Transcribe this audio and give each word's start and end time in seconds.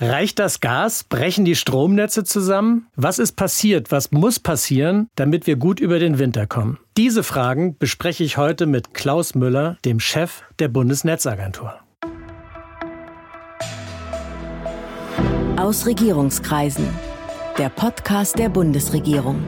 Reicht 0.00 0.40
das 0.40 0.58
Gas? 0.58 1.04
Brechen 1.04 1.44
die 1.44 1.54
Stromnetze 1.54 2.24
zusammen? 2.24 2.88
Was 2.96 3.20
ist 3.20 3.36
passiert? 3.36 3.92
Was 3.92 4.10
muss 4.10 4.40
passieren, 4.40 5.08
damit 5.14 5.46
wir 5.46 5.54
gut 5.54 5.78
über 5.78 6.00
den 6.00 6.18
Winter 6.18 6.48
kommen? 6.48 6.78
Diese 6.96 7.22
Fragen 7.22 7.78
bespreche 7.78 8.24
ich 8.24 8.36
heute 8.36 8.66
mit 8.66 8.92
Klaus 8.92 9.36
Müller, 9.36 9.78
dem 9.84 10.00
Chef 10.00 10.42
der 10.58 10.66
Bundesnetzagentur. 10.66 11.74
Aus 15.56 15.86
Regierungskreisen. 15.86 16.88
Der 17.56 17.68
Podcast 17.68 18.36
der 18.36 18.48
Bundesregierung. 18.48 19.44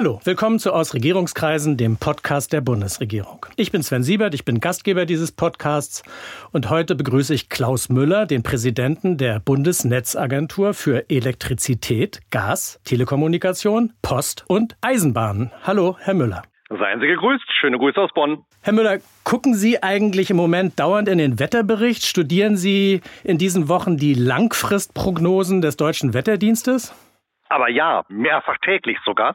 Hallo, 0.00 0.20
willkommen 0.22 0.60
zu 0.60 0.72
Aus 0.72 0.94
Regierungskreisen, 0.94 1.76
dem 1.76 1.96
Podcast 1.96 2.52
der 2.52 2.60
Bundesregierung. 2.60 3.44
Ich 3.56 3.72
bin 3.72 3.82
Sven 3.82 4.04
Siebert, 4.04 4.32
ich 4.32 4.44
bin 4.44 4.60
Gastgeber 4.60 5.06
dieses 5.06 5.32
Podcasts 5.32 6.04
und 6.52 6.70
heute 6.70 6.94
begrüße 6.94 7.34
ich 7.34 7.48
Klaus 7.48 7.88
Müller, 7.88 8.24
den 8.24 8.44
Präsidenten 8.44 9.16
der 9.16 9.40
Bundesnetzagentur 9.40 10.72
für 10.72 11.10
Elektrizität, 11.10 12.20
Gas, 12.30 12.80
Telekommunikation, 12.84 13.92
Post 14.00 14.44
und 14.46 14.76
Eisenbahnen. 14.82 15.50
Hallo, 15.64 15.96
Herr 15.98 16.14
Müller. 16.14 16.44
Seien 16.68 17.00
Sie 17.00 17.08
gegrüßt. 17.08 17.46
Schöne 17.60 17.76
Grüße 17.76 18.00
aus 18.00 18.10
Bonn. 18.14 18.44
Herr 18.60 18.74
Müller, 18.74 18.98
gucken 19.24 19.54
Sie 19.54 19.82
eigentlich 19.82 20.30
im 20.30 20.36
Moment 20.36 20.78
dauernd 20.78 21.08
in 21.08 21.18
den 21.18 21.40
Wetterbericht? 21.40 22.06
Studieren 22.06 22.56
Sie 22.56 23.00
in 23.24 23.36
diesen 23.36 23.68
Wochen 23.68 23.96
die 23.96 24.14
Langfristprognosen 24.14 25.60
des 25.60 25.76
Deutschen 25.76 26.14
Wetterdienstes? 26.14 26.94
Aber 27.48 27.68
ja, 27.68 28.04
mehrfach 28.08 28.58
täglich 28.58 28.98
sogar, 29.04 29.34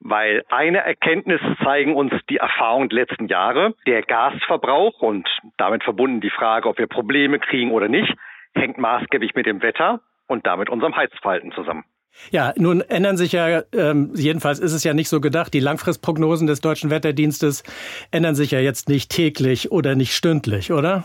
weil 0.00 0.44
eine 0.50 0.78
Erkenntnis 0.78 1.40
zeigen 1.62 1.94
uns 1.94 2.12
die 2.28 2.38
Erfahrungen 2.38 2.88
der 2.88 3.00
letzten 3.00 3.28
Jahre. 3.28 3.74
Der 3.86 4.02
Gasverbrauch 4.02 5.00
und 5.00 5.28
damit 5.56 5.84
verbunden 5.84 6.20
die 6.20 6.30
Frage, 6.30 6.68
ob 6.68 6.78
wir 6.78 6.86
Probleme 6.86 7.38
kriegen 7.38 7.70
oder 7.70 7.88
nicht, 7.88 8.12
hängt 8.54 8.78
maßgeblich 8.78 9.34
mit 9.34 9.46
dem 9.46 9.62
Wetter 9.62 10.00
und 10.26 10.46
damit 10.46 10.70
unserem 10.70 10.96
Heizverhalten 10.96 11.52
zusammen. 11.52 11.84
Ja, 12.30 12.52
nun 12.56 12.82
ändern 12.82 13.16
sich 13.16 13.32
ja, 13.32 13.62
ähm, 13.72 14.12
jedenfalls 14.14 14.58
ist 14.58 14.72
es 14.72 14.84
ja 14.84 14.92
nicht 14.92 15.08
so 15.08 15.20
gedacht, 15.20 15.54
die 15.54 15.60
Langfristprognosen 15.60 16.46
des 16.46 16.60
Deutschen 16.60 16.90
Wetterdienstes 16.90 17.62
ändern 18.10 18.34
sich 18.34 18.50
ja 18.50 18.60
jetzt 18.60 18.88
nicht 18.88 19.10
täglich 19.10 19.72
oder 19.72 19.94
nicht 19.94 20.14
stündlich, 20.14 20.72
oder? 20.72 21.04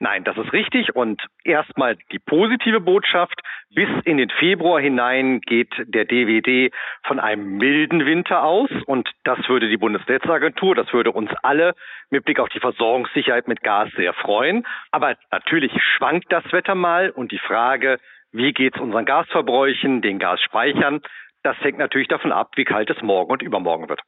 Nein, 0.00 0.22
das 0.22 0.36
ist 0.36 0.52
richtig. 0.52 0.94
Und 0.94 1.20
erstmal 1.44 1.96
die 2.12 2.20
positive 2.20 2.80
Botschaft. 2.80 3.40
Bis 3.74 3.88
in 4.04 4.16
den 4.16 4.30
Februar 4.30 4.80
hinein 4.80 5.40
geht 5.40 5.74
der 5.78 6.04
DWD 6.04 6.72
von 7.04 7.18
einem 7.18 7.56
milden 7.56 8.06
Winter 8.06 8.44
aus. 8.44 8.70
Und 8.86 9.10
das 9.24 9.38
würde 9.48 9.68
die 9.68 9.76
Bundesnetzagentur, 9.76 10.76
das 10.76 10.92
würde 10.92 11.10
uns 11.10 11.30
alle 11.42 11.74
mit 12.10 12.24
Blick 12.24 12.38
auf 12.38 12.48
die 12.50 12.60
Versorgungssicherheit 12.60 13.48
mit 13.48 13.62
Gas 13.62 13.90
sehr 13.96 14.12
freuen. 14.12 14.64
Aber 14.92 15.16
natürlich 15.32 15.72
schwankt 15.96 16.32
das 16.32 16.44
Wetter 16.52 16.76
mal 16.76 17.10
und 17.10 17.32
die 17.32 17.38
Frage, 17.38 17.98
wie 18.30 18.52
geht 18.52 18.76
es 18.76 18.80
unseren 18.80 19.04
Gasverbräuchen, 19.04 20.00
den 20.02 20.18
Gasspeichern, 20.18 21.00
das 21.48 21.56
hängt 21.60 21.78
natürlich 21.78 22.08
davon 22.08 22.30
ab, 22.30 22.50
wie 22.56 22.64
kalt 22.64 22.90
es 22.90 23.00
morgen 23.00 23.32
und 23.32 23.40
übermorgen 23.40 23.88
wird. 23.88 24.02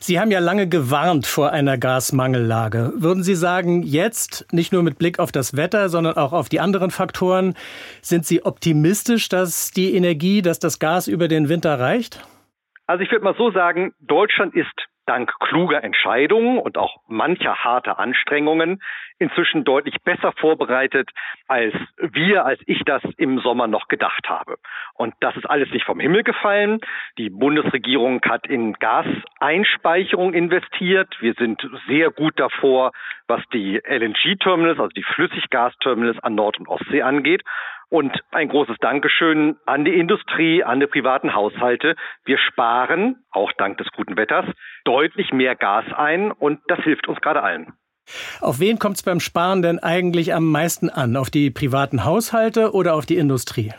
Sie 0.00 0.18
haben 0.18 0.32
ja 0.32 0.40
lange 0.40 0.68
gewarnt 0.68 1.24
vor 1.24 1.52
einer 1.52 1.78
Gasmangellage. 1.78 2.92
Würden 2.96 3.22
Sie 3.22 3.36
sagen, 3.36 3.84
jetzt, 3.84 4.52
nicht 4.52 4.72
nur 4.72 4.82
mit 4.82 4.98
Blick 4.98 5.20
auf 5.20 5.30
das 5.30 5.56
Wetter, 5.56 5.88
sondern 5.88 6.16
auch 6.16 6.32
auf 6.32 6.48
die 6.48 6.58
anderen 6.58 6.90
Faktoren, 6.90 7.54
sind 8.02 8.26
Sie 8.26 8.44
optimistisch, 8.44 9.28
dass 9.28 9.70
die 9.70 9.94
Energie, 9.94 10.42
dass 10.42 10.58
das 10.58 10.80
Gas 10.80 11.06
über 11.06 11.28
den 11.28 11.48
Winter 11.48 11.78
reicht? 11.78 12.26
Also 12.88 13.04
ich 13.04 13.12
würde 13.12 13.24
mal 13.24 13.36
so 13.38 13.52
sagen, 13.52 13.92
Deutschland 14.00 14.52
ist 14.56 14.88
dank 15.06 15.32
kluger 15.40 15.82
Entscheidungen 15.82 16.58
und 16.58 16.76
auch 16.78 17.00
mancher 17.06 17.56
harter 17.64 17.98
Anstrengungen 17.98 18.82
inzwischen 19.18 19.64
deutlich 19.64 19.96
besser 20.02 20.32
vorbereitet, 20.32 21.10
als 21.48 21.74
wir, 21.98 22.44
als 22.44 22.60
ich 22.66 22.82
das 22.84 23.02
im 23.16 23.38
Sommer 23.40 23.66
noch 23.66 23.88
gedacht 23.88 24.28
habe. 24.28 24.58
Und 24.94 25.14
das 25.20 25.36
ist 25.36 25.48
alles 25.48 25.70
nicht 25.70 25.84
vom 25.84 26.00
Himmel 26.00 26.22
gefallen. 26.22 26.80
Die 27.16 27.30
Bundesregierung 27.30 28.20
hat 28.24 28.46
in 28.46 28.74
Gaseinspeicherung 28.74 30.34
investiert. 30.34 31.16
Wir 31.20 31.34
sind 31.34 31.66
sehr 31.86 32.10
gut 32.10 32.38
davor, 32.38 32.92
was 33.26 33.42
die 33.52 33.80
LNG-Terminals, 33.84 34.78
also 34.78 34.90
die 34.90 35.02
Flüssiggasterminals 35.02 36.18
an 36.22 36.34
Nord- 36.34 36.58
und 36.58 36.68
Ostsee 36.68 37.02
angeht. 37.02 37.42
Und 37.88 38.18
ein 38.32 38.48
großes 38.48 38.76
Dankeschön 38.80 39.56
an 39.64 39.84
die 39.84 39.94
Industrie, 39.94 40.64
an 40.64 40.80
die 40.80 40.86
privaten 40.86 41.34
Haushalte. 41.34 41.94
Wir 42.24 42.38
sparen, 42.38 43.24
auch 43.30 43.52
dank 43.52 43.78
des 43.78 43.88
guten 43.92 44.16
Wetters, 44.16 44.44
deutlich 44.84 45.32
mehr 45.32 45.54
Gas 45.54 45.84
ein 45.94 46.32
und 46.32 46.60
das 46.66 46.80
hilft 46.80 47.06
uns 47.06 47.20
gerade 47.20 47.42
allen. 47.42 47.72
Auf 48.40 48.60
wen 48.60 48.78
kommt 48.78 48.96
es 48.96 49.02
beim 49.02 49.20
Sparen 49.20 49.62
denn 49.62 49.78
eigentlich 49.78 50.34
am 50.34 50.50
meisten 50.50 50.90
an? 50.90 51.16
Auf 51.16 51.30
die 51.30 51.50
privaten 51.50 52.04
Haushalte 52.04 52.72
oder 52.72 52.94
auf 52.94 53.06
die 53.06 53.16
Industrie? 53.16 53.72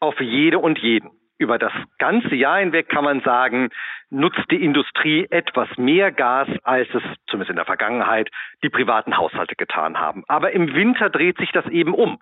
Auf 0.00 0.20
jede 0.20 0.58
und 0.58 0.78
jeden. 0.78 1.10
Über 1.38 1.58
das 1.58 1.72
ganze 1.98 2.34
Jahr 2.34 2.58
hinweg 2.58 2.88
kann 2.88 3.04
man 3.04 3.20
sagen, 3.20 3.68
nutzt 4.10 4.44
die 4.50 4.62
Industrie 4.62 5.26
etwas 5.30 5.68
mehr 5.76 6.10
Gas, 6.10 6.48
als 6.64 6.88
es 6.92 7.02
zumindest 7.28 7.50
in 7.50 7.56
der 7.56 7.64
Vergangenheit 7.64 8.28
die 8.64 8.70
privaten 8.70 9.16
Haushalte 9.16 9.54
getan 9.54 9.98
haben. 9.98 10.24
Aber 10.26 10.52
im 10.52 10.74
Winter 10.74 11.10
dreht 11.10 11.38
sich 11.38 11.52
das 11.52 11.66
eben 11.66 11.94
um. 11.94 12.18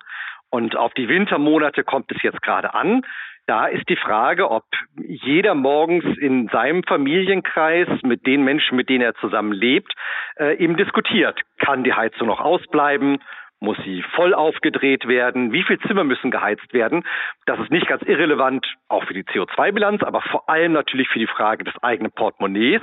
Und 0.49 0.75
auf 0.75 0.93
die 0.93 1.09
Wintermonate 1.09 1.83
kommt 1.83 2.11
es 2.11 2.21
jetzt 2.21 2.41
gerade 2.41 2.73
an. 2.73 3.03
Da 3.47 3.67
ist 3.67 3.87
die 3.87 3.95
Frage, 3.95 4.51
ob 4.51 4.65
jeder 4.97 5.55
morgens 5.55 6.05
in 6.17 6.49
seinem 6.49 6.83
Familienkreis 6.83 7.87
mit 8.03 8.27
den 8.27 8.43
Menschen, 8.43 8.75
mit 8.75 8.89
denen 8.89 9.01
er 9.01 9.15
zusammen 9.15 9.53
lebt, 9.53 9.93
äh, 10.37 10.57
eben 10.57 10.75
diskutiert. 10.75 11.39
Kann 11.59 11.85
die 11.85 11.93
Heizung 11.93 12.27
noch 12.27 12.41
ausbleiben? 12.41 13.19
Muss 13.61 13.77
sie 13.85 14.03
voll 14.15 14.33
aufgedreht 14.33 15.07
werden? 15.07 15.53
Wie 15.53 15.63
viele 15.63 15.79
Zimmer 15.79 16.03
müssen 16.03 16.29
geheizt 16.29 16.73
werden? 16.73 17.05
Das 17.45 17.57
ist 17.59 17.71
nicht 17.71 17.87
ganz 17.87 18.03
irrelevant, 18.03 18.67
auch 18.89 19.05
für 19.05 19.13
die 19.13 19.23
CO2-Bilanz, 19.23 20.03
aber 20.03 20.21
vor 20.21 20.49
allem 20.49 20.73
natürlich 20.73 21.07
für 21.07 21.19
die 21.19 21.27
Frage 21.27 21.63
des 21.63 21.73
eigenen 21.81 22.11
Portemonnaies 22.11 22.81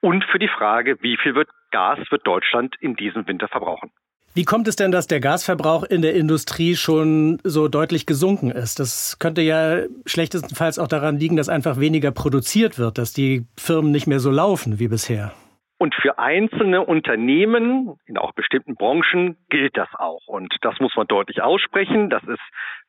und 0.00 0.24
für 0.24 0.38
die 0.38 0.48
Frage, 0.48 0.96
wie 1.02 1.18
viel 1.18 1.34
wird 1.34 1.50
Gas 1.70 1.98
wird 2.10 2.26
Deutschland 2.26 2.74
in 2.80 2.96
diesem 2.96 3.28
Winter 3.28 3.48
verbrauchen. 3.48 3.90
Wie 4.36 4.44
kommt 4.44 4.68
es 4.68 4.76
denn, 4.76 4.92
dass 4.92 5.06
der 5.06 5.20
Gasverbrauch 5.20 5.82
in 5.82 6.02
der 6.02 6.12
Industrie 6.12 6.76
schon 6.76 7.38
so 7.42 7.68
deutlich 7.68 8.04
gesunken 8.04 8.50
ist? 8.50 8.78
Das 8.78 9.18
könnte 9.18 9.40
ja 9.40 9.84
schlechtestenfalls 10.04 10.78
auch 10.78 10.88
daran 10.88 11.16
liegen, 11.16 11.38
dass 11.38 11.48
einfach 11.48 11.80
weniger 11.80 12.10
produziert 12.10 12.78
wird, 12.78 12.98
dass 12.98 13.14
die 13.14 13.46
Firmen 13.56 13.92
nicht 13.92 14.06
mehr 14.06 14.18
so 14.18 14.30
laufen 14.30 14.78
wie 14.78 14.88
bisher. 14.88 15.32
Und 15.78 15.94
für 15.94 16.18
einzelne 16.18 16.84
Unternehmen 16.84 17.94
in 18.04 18.18
auch 18.18 18.32
bestimmten 18.32 18.74
Branchen 18.74 19.38
gilt 19.48 19.74
das 19.78 19.88
auch. 19.94 20.26
Und 20.26 20.54
das 20.60 20.80
muss 20.80 20.94
man 20.96 21.06
deutlich 21.06 21.40
aussprechen. 21.40 22.10
Das 22.10 22.22
ist 22.24 22.42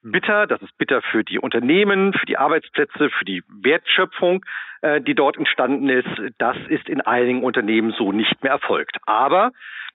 bitter. 0.04 0.48
Das 0.48 0.62
ist 0.62 0.78
bitter 0.78 1.02
für 1.02 1.24
die 1.24 1.40
Unternehmen, 1.40 2.12
für 2.12 2.26
die 2.26 2.38
Arbeitsplätze, 2.38 3.10
für 3.10 3.26
die 3.26 3.42
Wertschöpfung, 3.48 4.44
äh, 4.82 5.00
die 5.00 5.16
dort 5.16 5.38
entstanden 5.38 5.88
ist. 5.88 6.10
Das 6.40 6.58
ist 6.68 6.90
in 6.90 7.00
einigen 7.00 7.42
Unternehmen 7.42 7.94
so 7.98 8.12
nicht 8.12 8.44
mehr 8.44 8.52
erfolgt. 8.52 8.98
Aber 9.06 9.54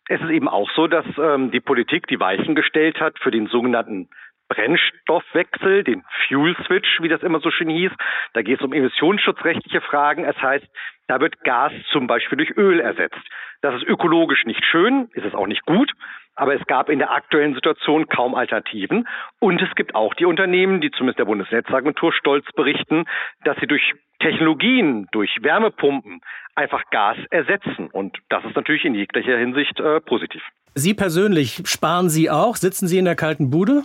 es 0.09 0.21
ist 0.21 0.31
eben 0.31 0.49
auch 0.49 0.71
so, 0.75 0.87
dass 0.87 1.07
ähm, 1.19 1.51
die 1.51 1.61
Politik 1.61 2.07
die 2.09 2.21
Weichen 2.21 2.55
gestellt 2.55 3.01
hat 3.01 3.19
für 3.19 3.31
den 3.31 3.47
sogenannten 3.47 4.09
Brennstoffwechsel, 4.49 5.85
den 5.85 6.05
Fuel 6.27 6.57
Switch, 6.67 7.01
wie 7.01 7.09
das 7.09 7.23
immer 7.23 7.41
so 7.41 7.51
schön 7.51 7.71
hieß. 7.71 7.93
Da 8.35 8.43
geht 8.43 8.59
es 8.59 8.65
um 8.65 8.73
emissionsschutzrechtliche 8.73 9.81
Fragen. 9.81 10.25
Es 10.25 10.37
heißt, 10.37 10.67
da 11.09 11.21
wird 11.21 11.43
Gas 11.45 11.73
zum 11.91 12.07
Beispiel 12.07 12.37
durch 12.37 12.57
Öl 12.57 12.81
ersetzt. 12.81 13.23
Das 13.63 13.75
ist 13.75 13.85
ökologisch 13.85 14.45
nicht 14.45 14.65
schön, 14.65 15.09
ist 15.13 15.25
es 15.25 15.35
auch 15.35 15.47
nicht 15.47 15.65
gut, 15.65 15.93
aber 16.35 16.55
es 16.55 16.67
gab 16.67 16.89
in 16.89 16.99
der 16.99 17.11
aktuellen 17.11 17.55
Situation 17.55 18.09
kaum 18.09 18.35
Alternativen. 18.35 19.07
Und 19.39 19.61
es 19.61 19.75
gibt 19.75 19.95
auch 19.95 20.15
die 20.15 20.25
Unternehmen, 20.25 20.81
die 20.81 20.91
zumindest 20.91 21.19
der 21.19 21.27
Bundesnetzagentur 21.27 22.13
stolz 22.13 22.47
berichten, 22.55 23.05
dass 23.45 23.57
sie 23.61 23.67
durch 23.67 23.95
Technologien, 24.21 25.09
durch 25.13 25.31
Wärmepumpen 25.43 26.21
einfach 26.55 26.83
Gas 26.91 27.17
ersetzen. 27.31 27.89
Und 27.91 28.19
das 28.29 28.45
ist 28.45 28.57
natürlich 28.57 28.85
in 28.85 28.95
jeglicher 28.95 29.37
Hinsicht 29.37 29.79
äh, 29.81 30.01
positiv. 30.01 30.43
Sie 30.75 30.95
persönlich, 30.95 31.63
sparen 31.67 32.09
Sie 32.09 32.31
auch? 32.31 32.57
Sitzen 32.57 32.87
Sie 32.87 32.99
in 32.99 33.05
der 33.05 33.17
kalten 33.17 33.51
Bude? 33.51 33.83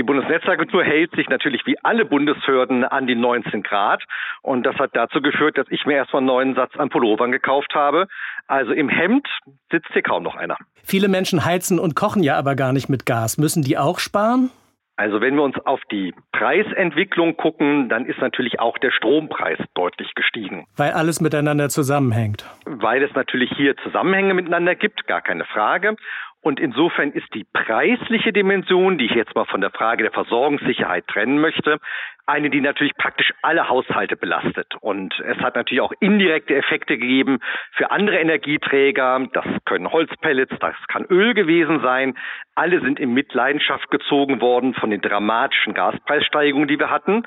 Die 0.00 0.06
Bundesnetzagentur 0.06 0.82
hält 0.82 1.14
sich 1.14 1.28
natürlich 1.28 1.66
wie 1.66 1.76
alle 1.82 2.06
Bundeshörden 2.06 2.84
an 2.84 3.06
die 3.06 3.14
19 3.14 3.62
Grad. 3.62 4.02
Und 4.40 4.64
das 4.64 4.74
hat 4.76 4.92
dazu 4.94 5.20
geführt, 5.20 5.58
dass 5.58 5.66
ich 5.68 5.84
mir 5.84 5.96
erstmal 5.96 6.20
einen 6.20 6.26
neuen 6.26 6.54
Satz 6.54 6.74
an 6.78 6.88
Pullovern 6.88 7.32
gekauft 7.32 7.74
habe. 7.74 8.08
Also 8.46 8.72
im 8.72 8.88
Hemd 8.88 9.28
sitzt 9.70 9.92
hier 9.92 10.00
kaum 10.00 10.22
noch 10.22 10.36
einer. 10.36 10.56
Viele 10.82 11.08
Menschen 11.08 11.44
heizen 11.44 11.78
und 11.78 11.96
kochen 11.96 12.22
ja 12.22 12.38
aber 12.38 12.54
gar 12.54 12.72
nicht 12.72 12.88
mit 12.88 13.04
Gas. 13.04 13.36
Müssen 13.36 13.62
die 13.62 13.76
auch 13.76 13.98
sparen? 13.98 14.48
Also 14.96 15.22
wenn 15.22 15.34
wir 15.34 15.42
uns 15.42 15.56
auf 15.64 15.80
die 15.90 16.14
Preisentwicklung 16.32 17.36
gucken, 17.36 17.88
dann 17.88 18.04
ist 18.04 18.20
natürlich 18.20 18.60
auch 18.60 18.76
der 18.76 18.90
Strompreis 18.90 19.58
deutlich 19.74 20.14
gestiegen. 20.14 20.66
Weil 20.76 20.92
alles 20.92 21.22
miteinander 21.22 21.70
zusammenhängt. 21.70 22.44
Weil 22.66 23.02
es 23.02 23.14
natürlich 23.14 23.50
hier 23.56 23.76
Zusammenhänge 23.78 24.34
miteinander 24.34 24.74
gibt, 24.74 25.06
gar 25.06 25.22
keine 25.22 25.46
Frage. 25.46 25.96
Und 26.42 26.58
insofern 26.58 27.12
ist 27.12 27.32
die 27.34 27.44
preisliche 27.44 28.32
Dimension, 28.32 28.96
die 28.96 29.04
ich 29.04 29.14
jetzt 29.14 29.34
mal 29.34 29.44
von 29.44 29.60
der 29.60 29.70
Frage 29.70 30.04
der 30.04 30.12
Versorgungssicherheit 30.12 31.06
trennen 31.06 31.38
möchte, 31.38 31.78
eine, 32.26 32.48
die 32.48 32.60
natürlich 32.60 32.96
praktisch 32.96 33.32
alle 33.42 33.68
Haushalte 33.68 34.16
belastet. 34.16 34.74
Und 34.80 35.12
es 35.20 35.36
hat 35.38 35.56
natürlich 35.56 35.82
auch 35.82 35.92
indirekte 36.00 36.54
Effekte 36.54 36.96
gegeben 36.96 37.40
für 37.72 37.90
andere 37.90 38.18
Energieträger. 38.18 39.28
Das 39.32 39.44
können 39.66 39.92
Holzpellets, 39.92 40.54
das 40.60 40.74
kann 40.88 41.04
Öl 41.04 41.34
gewesen 41.34 41.80
sein. 41.82 42.16
Alle 42.54 42.80
sind 42.80 42.98
in 42.98 43.12
Mitleidenschaft 43.12 43.90
gezogen 43.90 44.40
worden 44.40 44.74
von 44.74 44.90
den 44.90 45.02
dramatischen 45.02 45.74
Gaspreissteigungen, 45.74 46.68
die 46.68 46.78
wir 46.78 46.90
hatten 46.90 47.24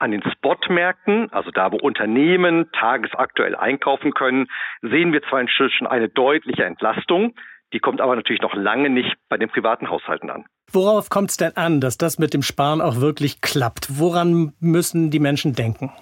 an 0.00 0.12
den 0.12 0.22
Spotmärkten, 0.32 1.30
also 1.30 1.50
da, 1.50 1.72
wo 1.72 1.76
Unternehmen 1.76 2.70
tagesaktuell 2.72 3.54
einkaufen 3.54 4.14
können, 4.14 4.48
sehen 4.80 5.12
wir 5.12 5.22
zwar 5.24 5.42
inzwischen 5.42 5.86
eine 5.86 6.08
deutliche 6.08 6.64
Entlastung. 6.64 7.34
Die 7.72 7.78
kommt 7.78 8.00
aber 8.00 8.16
natürlich 8.16 8.42
noch 8.42 8.54
lange 8.54 8.90
nicht 8.90 9.16
bei 9.28 9.36
den 9.36 9.48
privaten 9.48 9.90
Haushalten 9.90 10.30
an. 10.30 10.44
Worauf 10.72 11.08
kommt 11.08 11.30
es 11.30 11.36
denn 11.36 11.56
an, 11.56 11.80
dass 11.80 11.98
das 11.98 12.18
mit 12.18 12.34
dem 12.34 12.42
Sparen 12.42 12.80
auch 12.80 13.00
wirklich 13.00 13.40
klappt? 13.40 13.98
Woran 13.98 14.52
müssen 14.60 15.10
die 15.10 15.20
Menschen 15.20 15.54
denken? 15.54 15.92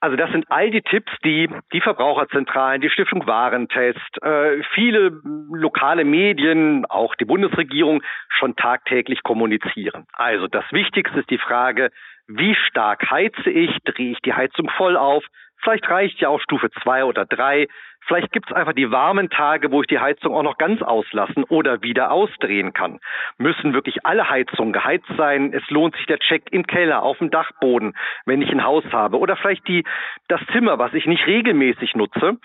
Also 0.00 0.16
das 0.16 0.30
sind 0.30 0.44
all 0.50 0.70
die 0.70 0.82
Tipps, 0.82 1.10
die 1.24 1.48
die 1.72 1.80
Verbraucherzentralen, 1.80 2.82
die 2.82 2.90
Stiftung 2.90 3.26
Warentest, 3.26 4.22
äh, 4.22 4.62
viele 4.74 5.20
lokale 5.50 6.04
Medien, 6.04 6.84
auch 6.84 7.14
die 7.14 7.24
Bundesregierung 7.24 8.02
schon 8.28 8.56
tagtäglich 8.56 9.22
kommunizieren. 9.22 10.04
Also 10.12 10.48
das 10.48 10.64
Wichtigste 10.70 11.20
ist 11.20 11.30
die 11.30 11.38
Frage, 11.38 11.90
wie 12.28 12.54
stark 12.68 13.10
heize 13.10 13.50
ich, 13.50 13.70
drehe 13.84 14.12
ich 14.12 14.18
die 14.20 14.34
Heizung 14.34 14.68
voll 14.76 14.96
auf, 14.96 15.24
vielleicht 15.66 15.88
reicht 15.90 16.20
ja 16.20 16.28
auch 16.28 16.40
Stufe 16.40 16.70
zwei 16.82 17.04
oder 17.04 17.26
drei, 17.26 17.66
Vielleicht 18.06 18.30
gibt 18.30 18.48
es 18.48 18.56
einfach 18.56 18.72
die 18.72 18.90
warmen 18.92 19.30
Tage, 19.30 19.72
wo 19.72 19.80
ich 19.80 19.88
die 19.88 19.98
Heizung 19.98 20.34
auch 20.34 20.44
noch 20.44 20.58
ganz 20.58 20.80
auslassen 20.80 21.42
oder 21.44 21.82
wieder 21.82 22.12
ausdrehen 22.12 22.72
kann. 22.72 23.00
Müssen 23.36 23.74
wirklich 23.74 24.06
alle 24.06 24.30
Heizungen 24.30 24.72
geheizt 24.72 25.10
sein? 25.16 25.52
Es 25.52 25.68
lohnt 25.70 25.96
sich 25.96 26.06
der 26.06 26.20
Check 26.20 26.52
im 26.52 26.66
Keller, 26.66 27.02
auf 27.02 27.18
dem 27.18 27.30
Dachboden, 27.30 27.96
wenn 28.24 28.42
ich 28.42 28.50
ein 28.50 28.64
Haus 28.64 28.84
habe. 28.92 29.18
Oder 29.18 29.36
vielleicht 29.36 29.66
die, 29.66 29.84
das 30.28 30.40
Zimmer, 30.52 30.78
was 30.78 30.94
ich 30.94 31.06
nicht 31.06 31.26
regelmäßig 31.26 31.96
nutze. 31.96 32.38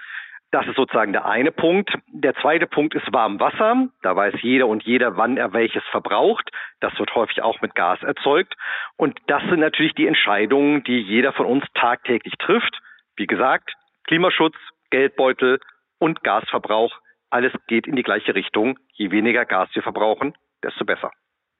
Das 0.49 0.67
ist 0.67 0.75
sozusagen 0.75 1.13
der 1.13 1.25
eine 1.25 1.51
Punkt. 1.51 1.93
Der 2.07 2.33
zweite 2.35 2.65
Punkt 2.65 2.95
ist 2.95 3.13
Warmwasser. 3.13 3.87
Da 4.01 4.15
weiß 4.15 4.33
jeder 4.41 4.67
und 4.67 4.83
jeder, 4.83 5.15
wann 5.15 5.37
er 5.37 5.53
welches 5.53 5.83
verbraucht. 5.91 6.49
Das 6.79 6.97
wird 6.97 7.13
häufig 7.13 7.43
auch 7.43 7.61
mit 7.61 7.75
Gas 7.75 8.01
erzeugt. 8.01 8.55
Und 8.97 9.19
das 9.27 9.43
sind 9.43 9.59
natürlich 9.59 9.93
die 9.93 10.07
Entscheidungen, 10.07 10.83
die 10.83 10.99
jeder 10.99 11.33
von 11.33 11.45
uns 11.45 11.63
tagtäglich 11.75 12.33
trifft. 12.39 12.81
Wie 13.15 13.27
gesagt, 13.27 13.73
Klimaschutz, 14.07 14.55
Geldbeutel 14.89 15.59
und 15.99 16.23
Gasverbrauch, 16.23 16.91
alles 17.29 17.53
geht 17.67 17.87
in 17.87 17.95
die 17.95 18.03
gleiche 18.03 18.35
Richtung. 18.35 18.77
Je 18.93 19.11
weniger 19.11 19.45
Gas 19.45 19.69
wir 19.73 19.83
verbrauchen, 19.83 20.33
desto 20.63 20.85
besser. 20.85 21.11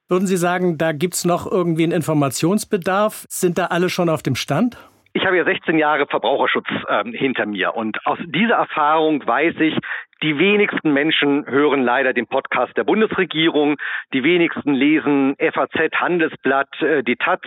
Würden 0.08 0.26
Sie 0.26 0.36
sagen, 0.36 0.76
da 0.76 0.92
gibt 0.92 1.14
es 1.14 1.24
noch 1.24 1.50
irgendwie 1.50 1.84
einen 1.84 1.92
Informationsbedarf? 1.92 3.24
Sind 3.28 3.56
da 3.56 3.66
alle 3.66 3.88
schon 3.88 4.08
auf 4.08 4.22
dem 4.22 4.34
Stand? 4.34 4.76
Ich 5.14 5.26
habe 5.26 5.36
ja 5.36 5.44
16 5.44 5.78
Jahre 5.78 6.06
Verbraucherschutz 6.06 6.68
ähm, 6.88 7.12
hinter 7.12 7.44
mir 7.44 7.74
und 7.74 8.04
aus 8.06 8.18
dieser 8.24 8.54
Erfahrung 8.54 9.26
weiß 9.26 9.56
ich, 9.60 9.76
die 10.22 10.38
wenigsten 10.38 10.92
Menschen 10.92 11.46
hören 11.46 11.82
leider 11.82 12.12
den 12.12 12.28
Podcast 12.28 12.76
der 12.76 12.84
Bundesregierung. 12.84 13.76
Die 14.12 14.22
wenigsten 14.22 14.72
lesen 14.72 15.34
FAZ, 15.36 15.74
Handelsblatt, 15.94 16.80
äh, 16.80 17.02
die 17.02 17.16
Taz 17.16 17.40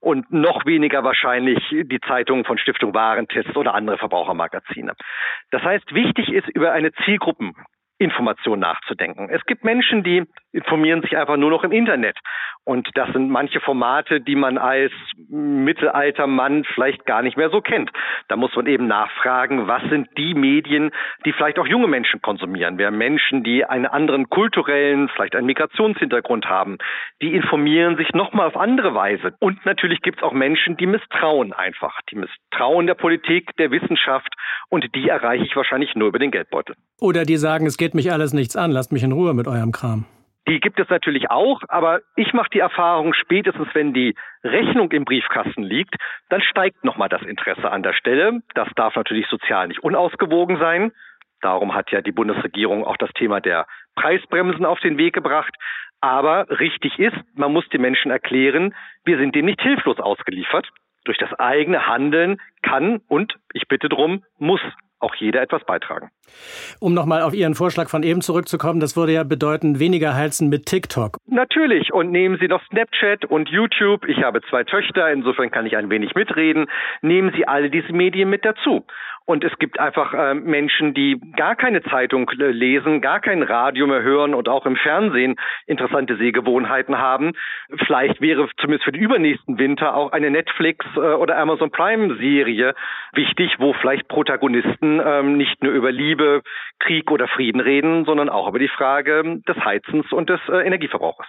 und 0.00 0.32
noch 0.32 0.64
weniger 0.64 1.04
wahrscheinlich 1.04 1.58
die 1.70 2.00
Zeitungen 2.00 2.44
von 2.44 2.56
Stiftung 2.58 2.94
Warentest 2.94 3.54
oder 3.56 3.74
andere 3.74 3.98
Verbrauchermagazine. 3.98 4.94
Das 5.50 5.62
heißt, 5.62 5.94
wichtig 5.94 6.32
ist, 6.32 6.48
über 6.48 6.72
eine 6.72 6.92
Zielgruppen 7.04 7.52
Information 7.98 8.58
nachzudenken. 8.58 9.28
Es 9.30 9.44
gibt 9.44 9.62
Menschen, 9.62 10.02
die 10.02 10.24
informieren 10.52 11.02
sich 11.02 11.16
einfach 11.16 11.36
nur 11.36 11.50
noch 11.50 11.64
im 11.64 11.72
Internet. 11.72 12.16
Und 12.64 12.88
das 12.94 13.12
sind 13.12 13.28
manche 13.28 13.58
Formate, 13.60 14.20
die 14.20 14.36
man 14.36 14.56
als 14.56 14.92
mittelalter 15.28 16.28
Mann 16.28 16.64
vielleicht 16.74 17.04
gar 17.06 17.22
nicht 17.22 17.36
mehr 17.36 17.50
so 17.50 17.60
kennt. 17.60 17.90
Da 18.28 18.36
muss 18.36 18.54
man 18.54 18.66
eben 18.66 18.86
nachfragen, 18.86 19.66
was 19.66 19.82
sind 19.90 20.08
die 20.16 20.34
Medien, 20.34 20.92
die 21.24 21.32
vielleicht 21.32 21.58
auch 21.58 21.66
junge 21.66 21.88
Menschen 21.88 22.22
konsumieren. 22.22 22.78
Wer 22.78 22.92
Menschen, 22.92 23.42
die 23.42 23.64
einen 23.64 23.86
anderen 23.86 24.30
kulturellen, 24.30 25.08
vielleicht 25.08 25.34
einen 25.34 25.46
Migrationshintergrund 25.46 26.46
haben, 26.46 26.78
die 27.20 27.34
informieren 27.34 27.96
sich 27.96 28.12
nochmal 28.12 28.46
auf 28.46 28.56
andere 28.56 28.94
Weise. 28.94 29.34
Und 29.40 29.64
natürlich 29.66 30.00
gibt 30.00 30.18
es 30.18 30.22
auch 30.22 30.32
Menschen, 30.32 30.76
die 30.76 30.86
misstrauen 30.86 31.52
einfach. 31.52 31.98
Die 32.12 32.16
misstrauen 32.16 32.86
der 32.86 32.94
Politik, 32.94 33.56
der 33.56 33.72
Wissenschaft 33.72 34.32
und 34.68 34.94
die 34.94 35.08
erreiche 35.08 35.44
ich 35.44 35.56
wahrscheinlich 35.56 35.96
nur 35.96 36.08
über 36.08 36.20
den 36.20 36.30
Geldbeutel. 36.30 36.76
Oder 37.00 37.24
die 37.24 37.38
sagen, 37.38 37.66
es 37.66 37.76
geht 37.76 37.94
mich 37.94 38.12
alles 38.12 38.32
nichts 38.32 38.54
an, 38.54 38.70
lasst 38.70 38.92
mich 38.92 39.02
in 39.02 39.10
Ruhe 39.10 39.34
mit 39.34 39.48
eurem 39.48 39.72
Kram. 39.72 40.06
Die 40.48 40.58
gibt 40.58 40.80
es 40.80 40.88
natürlich 40.88 41.30
auch, 41.30 41.60
aber 41.68 42.00
ich 42.16 42.32
mache 42.32 42.50
die 42.52 42.58
Erfahrung, 42.58 43.14
spätestens 43.14 43.68
wenn 43.74 43.92
die 43.94 44.16
Rechnung 44.42 44.90
im 44.90 45.04
Briefkasten 45.04 45.62
liegt, 45.62 45.94
dann 46.30 46.42
steigt 46.42 46.84
nochmal 46.84 47.08
das 47.08 47.22
Interesse 47.22 47.70
an 47.70 47.84
der 47.84 47.92
Stelle. 47.92 48.42
Das 48.54 48.68
darf 48.74 48.96
natürlich 48.96 49.28
sozial 49.28 49.68
nicht 49.68 49.84
unausgewogen 49.84 50.58
sein. 50.58 50.92
Darum 51.42 51.74
hat 51.74 51.90
ja 51.92 52.00
die 52.00 52.12
Bundesregierung 52.12 52.84
auch 52.84 52.96
das 52.96 53.12
Thema 53.12 53.40
der 53.40 53.66
Preisbremsen 53.94 54.64
auf 54.64 54.80
den 54.80 54.98
Weg 54.98 55.14
gebracht. 55.14 55.54
Aber 56.00 56.50
richtig 56.50 56.98
ist, 56.98 57.16
man 57.34 57.52
muss 57.52 57.68
den 57.68 57.80
Menschen 57.80 58.10
erklären, 58.10 58.74
wir 59.04 59.18
sind 59.18 59.36
dem 59.36 59.46
nicht 59.46 59.60
hilflos 59.60 60.00
ausgeliefert. 60.00 60.68
Durch 61.04 61.18
das 61.18 61.32
eigene 61.34 61.86
Handeln 61.86 62.40
kann 62.62 63.00
und 63.08 63.36
ich 63.52 63.68
bitte 63.68 63.88
drum, 63.88 64.24
muss 64.38 64.60
auch 65.02 65.14
jeder 65.16 65.42
etwas 65.42 65.64
beitragen. 65.64 66.10
Um 66.80 66.94
nochmal 66.94 67.22
auf 67.22 67.34
Ihren 67.34 67.54
Vorschlag 67.54 67.88
von 67.88 68.02
eben 68.02 68.20
zurückzukommen, 68.20 68.80
das 68.80 68.96
würde 68.96 69.12
ja 69.12 69.24
bedeuten, 69.24 69.78
weniger 69.78 70.14
heizen 70.14 70.48
mit 70.48 70.66
TikTok. 70.66 71.16
Natürlich. 71.26 71.92
Und 71.92 72.10
nehmen 72.10 72.38
Sie 72.40 72.48
noch 72.48 72.62
Snapchat 72.66 73.24
und 73.24 73.48
YouTube. 73.48 74.06
Ich 74.08 74.22
habe 74.22 74.40
zwei 74.48 74.64
Töchter, 74.64 75.10
insofern 75.10 75.50
kann 75.50 75.66
ich 75.66 75.76
ein 75.76 75.90
wenig 75.90 76.14
mitreden. 76.14 76.66
Nehmen 77.02 77.32
Sie 77.36 77.46
alle 77.46 77.70
diese 77.70 77.92
Medien 77.92 78.30
mit 78.30 78.44
dazu. 78.44 78.84
Und 79.24 79.44
es 79.44 79.56
gibt 79.58 79.78
einfach 79.78 80.14
äh, 80.14 80.34
Menschen, 80.34 80.94
die 80.94 81.20
gar 81.36 81.56
keine 81.56 81.82
Zeitung 81.82 82.28
äh, 82.30 82.50
lesen, 82.50 83.00
gar 83.00 83.20
kein 83.20 83.42
Radio 83.42 83.86
mehr 83.86 84.02
hören 84.02 84.34
und 84.34 84.48
auch 84.48 84.66
im 84.66 84.76
Fernsehen 84.76 85.36
interessante 85.66 86.16
Sehgewohnheiten 86.16 86.98
haben. 86.98 87.32
Vielleicht 87.86 88.20
wäre 88.20 88.48
zumindest 88.60 88.84
für 88.84 88.92
den 88.92 89.02
übernächsten 89.02 89.58
Winter 89.58 89.94
auch 89.94 90.12
eine 90.12 90.30
Netflix 90.30 90.84
äh, 90.96 91.00
oder 91.00 91.38
Amazon 91.38 91.70
Prime 91.70 92.16
Serie 92.16 92.74
wichtig, 93.12 93.56
wo 93.58 93.74
vielleicht 93.74 94.08
Protagonisten 94.08 95.00
ähm, 95.04 95.36
nicht 95.36 95.62
nur 95.62 95.72
über 95.72 95.92
Liebe, 95.92 96.42
Krieg 96.78 97.10
oder 97.10 97.28
Frieden 97.28 97.60
reden, 97.60 98.04
sondern 98.04 98.28
auch 98.28 98.48
über 98.48 98.58
die 98.58 98.68
Frage 98.68 99.40
des 99.46 99.56
Heizens 99.64 100.10
und 100.12 100.28
des 100.28 100.40
äh, 100.48 100.66
Energieverbrauchs. 100.66 101.28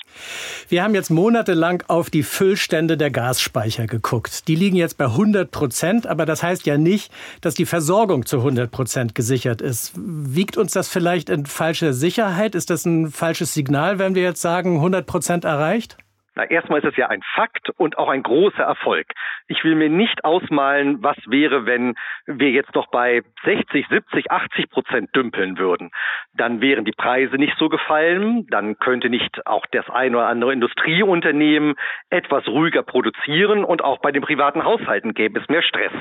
Wir 0.70 0.84
haben 0.84 0.96
jetzt 0.96 1.10
monatelang 1.10 1.84
auf 1.88 2.10
die 2.10 2.24
Füllstände 2.24 2.98
der 2.98 3.12
Gasspeicher 3.12 3.86
geguckt. 3.86 4.48
Die 4.48 4.56
liegen 4.56 4.76
jetzt 4.76 4.98
bei 4.98 5.06
100 5.06 5.52
Prozent, 5.52 6.08
aber 6.08 6.26
das 6.26 6.42
heißt 6.44 6.66
ja 6.66 6.78
nicht, 6.78 7.12
dass 7.42 7.54
die 7.54 7.66
Versorgung 7.84 8.26
zu 8.26 8.38
100 8.38 8.72
Prozent 8.72 9.14
gesichert 9.14 9.60
ist. 9.60 9.92
Wiegt 9.98 10.56
uns 10.56 10.72
das 10.72 10.88
vielleicht 10.88 11.28
in 11.28 11.46
falsche 11.46 11.94
Sicherheit? 11.94 12.56
Ist 12.56 12.70
das 12.70 12.86
ein 12.86 13.12
falsches 13.12 13.54
Signal, 13.54 14.00
wenn 14.00 14.16
wir 14.16 14.24
jetzt 14.24 14.42
sagen, 14.42 14.76
100 14.78 15.06
Prozent 15.06 15.44
erreicht? 15.44 15.98
Na, 16.36 16.46
erstmal 16.46 16.80
ist 16.80 16.90
es 16.90 16.96
ja 16.96 17.10
ein 17.10 17.22
Fakt 17.36 17.70
und 17.78 17.98
auch 18.00 18.10
ein 18.10 18.24
großer 18.24 18.64
Erfolg. 18.64 19.08
Ich 19.48 19.64
will 19.64 19.76
mir 19.76 19.90
nicht 19.90 20.26
ausmalen, 20.26 21.04
was 21.04 21.18
wäre, 21.28 21.68
wenn 21.68 21.94
wir 22.26 22.50
jetzt 22.50 22.74
noch 22.74 22.88
bei 22.88 23.22
60, 23.44 23.88
70, 23.88 24.32
80 24.32 24.70
Prozent 24.72 25.16
dümpeln 25.16 25.60
würden. 25.60 25.92
Dann 26.34 26.60
wären 26.60 26.86
die 26.86 26.92
Preise 26.92 27.36
nicht 27.36 27.56
so 27.60 27.70
gefallen, 27.70 28.48
dann 28.50 28.80
könnte 28.80 29.12
nicht 29.12 29.46
auch 29.46 29.66
das 29.72 29.88
ein 29.92 30.16
oder 30.16 30.26
andere 30.26 30.54
Industrieunternehmen 30.54 31.76
etwas 32.10 32.48
ruhiger 32.48 32.82
produzieren 32.82 33.64
und 33.64 33.84
auch 33.84 34.00
bei 34.00 34.12
den 34.12 34.24
privaten 34.24 34.64
Haushalten 34.64 35.14
gäbe 35.14 35.40
es 35.40 35.48
mehr 35.50 35.62
Stress. 35.62 35.94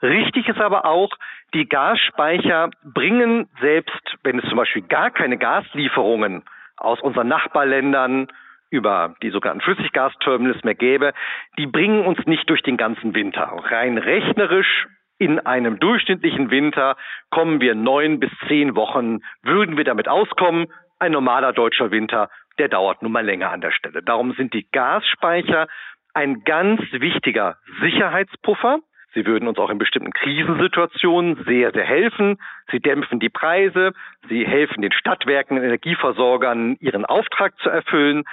Richtig 0.00 0.48
ist 0.48 0.60
aber 0.60 0.84
auch, 0.84 1.10
die 1.54 1.68
Gasspeicher 1.68 2.70
bringen 2.84 3.48
selbst, 3.60 4.16
wenn 4.22 4.38
es 4.38 4.48
zum 4.48 4.58
Beispiel 4.58 4.82
gar 4.82 5.10
keine 5.10 5.38
Gaslieferungen 5.38 6.44
aus 6.76 7.00
unseren 7.00 7.28
Nachbarländern 7.28 8.28
über 8.72 9.14
die 9.22 9.30
sogenannten 9.30 9.62
Flüssiggasterminals 9.62 10.64
mehr 10.64 10.74
gäbe, 10.74 11.12
die 11.58 11.66
bringen 11.66 12.04
uns 12.04 12.18
nicht 12.26 12.48
durch 12.48 12.62
den 12.62 12.76
ganzen 12.76 13.14
Winter. 13.14 13.44
Rein 13.44 13.98
rechnerisch 13.98 14.88
in 15.18 15.38
einem 15.38 15.78
durchschnittlichen 15.78 16.50
Winter 16.50 16.96
kommen 17.30 17.60
wir 17.60 17.74
neun 17.74 18.18
bis 18.18 18.30
zehn 18.48 18.74
Wochen, 18.74 19.20
würden 19.42 19.76
wir 19.76 19.84
damit 19.84 20.08
auskommen. 20.08 20.66
Ein 20.98 21.12
normaler 21.12 21.52
deutscher 21.52 21.90
Winter, 21.90 22.28
der 22.58 22.68
dauert 22.68 23.02
nun 23.02 23.12
mal 23.12 23.24
länger 23.24 23.50
an 23.50 23.60
der 23.60 23.70
Stelle. 23.70 24.02
Darum 24.02 24.32
sind 24.32 24.54
die 24.54 24.66
Gasspeicher 24.72 25.68
ein 26.14 26.42
ganz 26.44 26.80
wichtiger 26.92 27.56
Sicherheitspuffer. 27.80 28.80
Sie 29.14 29.26
würden 29.26 29.46
uns 29.46 29.58
auch 29.58 29.70
in 29.70 29.78
bestimmten 29.78 30.12
Krisensituationen 30.12 31.44
sehr, 31.44 31.70
sehr 31.72 31.84
helfen. 31.84 32.38
Sie 32.70 32.80
dämpfen 32.80 33.20
die 33.20 33.28
Preise. 33.28 33.92
Sie 34.28 34.46
helfen 34.46 34.82
den 34.82 34.92
Stadtwerken, 34.92 35.58
Energieversorgern, 35.58 36.76
ihren 36.80 37.04
Auftrag 37.04 37.56
zu 37.58 37.68
erfüllen. 37.68 38.24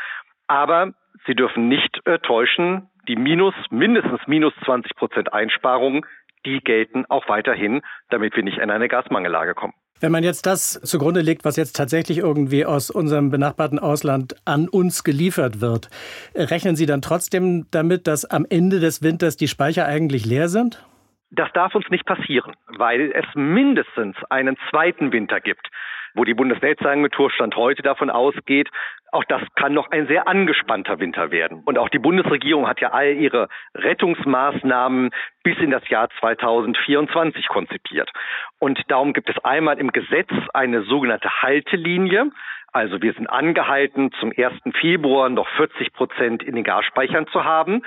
Aber 0.49 0.93
Sie 1.27 1.35
dürfen 1.35 1.69
nicht 1.69 2.01
äh, 2.05 2.17
täuschen, 2.19 2.89
die 3.07 3.15
minus, 3.15 3.53
mindestens 3.69 4.19
minus 4.25 4.53
20 4.65 4.95
Prozent 4.95 5.31
Einsparungen, 5.31 6.05
die 6.45 6.59
gelten 6.59 7.05
auch 7.07 7.29
weiterhin, 7.29 7.81
damit 8.09 8.35
wir 8.35 8.43
nicht 8.43 8.57
in 8.57 8.71
eine 8.71 8.87
Gasmangellage 8.87 9.53
kommen. 9.53 9.73
Wenn 10.01 10.11
man 10.11 10.23
jetzt 10.23 10.45
das 10.45 10.79
zugrunde 10.81 11.21
legt, 11.21 11.45
was 11.45 11.55
jetzt 11.57 11.73
tatsächlich 11.73 12.19
irgendwie 12.19 12.65
aus 12.65 12.89
unserem 12.89 13.29
benachbarten 13.29 13.77
Ausland 13.77 14.35
an 14.45 14.69
uns 14.69 15.03
geliefert 15.03 15.61
wird, 15.61 15.89
rechnen 16.33 16.75
Sie 16.75 16.85
dann 16.85 17.01
trotzdem 17.01 17.67
damit, 17.69 18.07
dass 18.07 18.25
am 18.25 18.45
Ende 18.49 18.79
des 18.79 19.03
Winters 19.03 19.37
die 19.37 19.49
Speicher 19.49 19.85
eigentlich 19.85 20.25
leer 20.25 20.47
sind? 20.47 20.83
Das 21.31 21.49
darf 21.53 21.75
uns 21.75 21.87
nicht 21.89 22.05
passieren, 22.05 22.55
weil 22.77 23.11
es 23.11 23.25
mindestens 23.35 24.15
einen 24.29 24.57
zweiten 24.71 25.11
Winter 25.11 25.41
gibt 25.41 25.69
wo 26.13 26.23
die 26.23 26.33
Bundesnetzagentur 26.33 27.31
Stand 27.31 27.55
heute 27.55 27.81
davon 27.81 28.09
ausgeht, 28.09 28.69
auch 29.11 29.23
das 29.23 29.41
kann 29.55 29.73
noch 29.73 29.89
ein 29.91 30.07
sehr 30.07 30.27
angespannter 30.27 30.99
Winter 30.99 31.31
werden. 31.31 31.61
Und 31.65 31.77
auch 31.77 31.89
die 31.89 31.99
Bundesregierung 31.99 32.67
hat 32.67 32.79
ja 32.79 32.91
all 32.91 33.13
ihre 33.13 33.47
Rettungsmaßnahmen 33.75 35.09
bis 35.43 35.57
in 35.57 35.71
das 35.71 35.87
Jahr 35.89 36.09
2024 36.19 37.47
konzipiert. 37.47 38.11
Und 38.59 38.79
darum 38.87 39.13
gibt 39.13 39.29
es 39.29 39.43
einmal 39.43 39.79
im 39.79 39.91
Gesetz 39.91 40.29
eine 40.53 40.83
sogenannte 40.83 41.29
Haltelinie. 41.41 42.31
Also 42.71 43.01
wir 43.01 43.13
sind 43.13 43.27
angehalten, 43.27 44.11
zum 44.19 44.31
1. 44.35 44.53
Februar 44.79 45.29
noch 45.29 45.47
40 45.57 45.91
Prozent 45.93 46.43
in 46.43 46.55
den 46.55 46.63
Gasspeichern 46.63 47.27
zu 47.27 47.43
haben. 47.43 47.81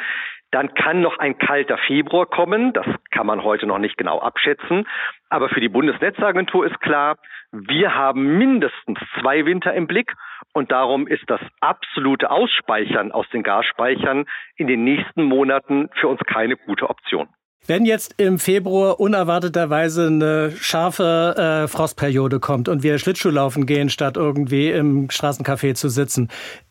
Dann 0.50 0.74
kann 0.74 1.00
noch 1.00 1.18
ein 1.18 1.38
kalter 1.38 1.78
Februar 1.78 2.26
kommen. 2.26 2.72
Das 2.72 2.86
kann 3.10 3.26
man 3.26 3.42
heute 3.42 3.66
noch 3.66 3.78
nicht 3.78 3.96
genau 3.96 4.18
abschätzen. 4.18 4.86
Aber 5.32 5.48
für 5.48 5.60
die 5.60 5.70
Bundesnetzagentur 5.70 6.66
ist 6.66 6.78
klar, 6.82 7.16
wir 7.52 7.94
haben 7.94 8.36
mindestens 8.36 8.98
zwei 9.18 9.46
Winter 9.46 9.72
im 9.72 9.86
Blick 9.86 10.12
und 10.52 10.70
darum 10.70 11.06
ist 11.06 11.22
das 11.26 11.40
absolute 11.60 12.30
Ausspeichern 12.30 13.12
aus 13.12 13.24
den 13.32 13.42
Gasspeichern 13.42 14.26
in 14.56 14.66
den 14.66 14.84
nächsten 14.84 15.22
Monaten 15.22 15.88
für 15.98 16.08
uns 16.08 16.20
keine 16.26 16.58
gute 16.58 16.90
Option. 16.90 17.28
Wenn 17.66 17.86
jetzt 17.86 18.20
im 18.20 18.38
Februar 18.38 19.00
unerwarteterweise 19.00 20.08
eine 20.08 20.50
scharfe 20.50 21.62
äh, 21.64 21.66
Frostperiode 21.66 22.38
kommt 22.38 22.68
und 22.68 22.82
wir 22.82 22.98
Schlittschuhlaufen 22.98 23.64
gehen, 23.64 23.88
statt 23.88 24.18
irgendwie 24.18 24.70
im 24.70 25.08
Straßencafé 25.08 25.72
zu 25.72 25.88
sitzen, 25.88 26.28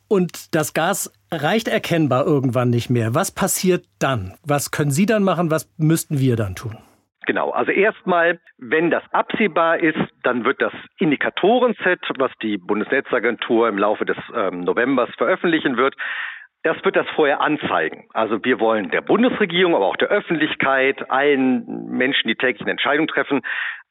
und 0.08 0.54
das 0.54 0.74
Gas 0.76 1.12
reicht 1.32 1.68
erkennbar 1.68 2.28
irgendwann 2.28 2.70
nicht 2.70 2.92
mehr. 2.92 3.16
Was 3.16 3.32
passiert 3.32 3.86
dann? 3.98 4.36
Was 4.46 4.70
können 4.70 4.92
Sie 4.92 5.08
dann 5.08 5.24
machen? 5.24 5.50
Was 5.50 5.68
müssten 5.78 6.20
wir 6.20 6.36
dann 6.36 6.54
tun? 6.54 6.78
Genau, 7.32 7.52
also 7.52 7.72
erstmal, 7.72 8.42
wenn 8.58 8.92
das 8.92 9.04
absehbar 9.14 9.80
ist, 9.80 9.98
dann 10.22 10.44
wird 10.44 10.62
das 10.62 10.74
Indikatorenset, 10.98 12.02
was 12.18 12.30
die 12.42 12.58
Bundesnetzagentur 12.58 13.70
im 13.70 13.78
Laufe 13.78 14.04
des 14.04 14.18
ähm, 14.36 14.66
Novembers 14.66 15.10
veröffentlichen 15.16 15.78
wird, 15.78 15.96
das 16.64 16.76
wird 16.84 16.98
das 16.98 17.08
vorher 17.16 17.40
anzeigen. 17.40 18.10
Also 18.12 18.44
wir 18.44 18.60
wollen 18.60 18.92
der 18.92 19.00
Bundesregierung, 19.00 19.76
aber 19.76 19.86
auch 19.86 19.96
der 19.96 20.10
Öffentlichkeit, 20.10 21.10
allen 21.10 21.88
Menschen, 21.88 22.28
die 22.28 22.36
täglich 22.36 22.64
eine 22.64 22.72
Entscheidung 22.72 23.08
treffen, 23.08 23.44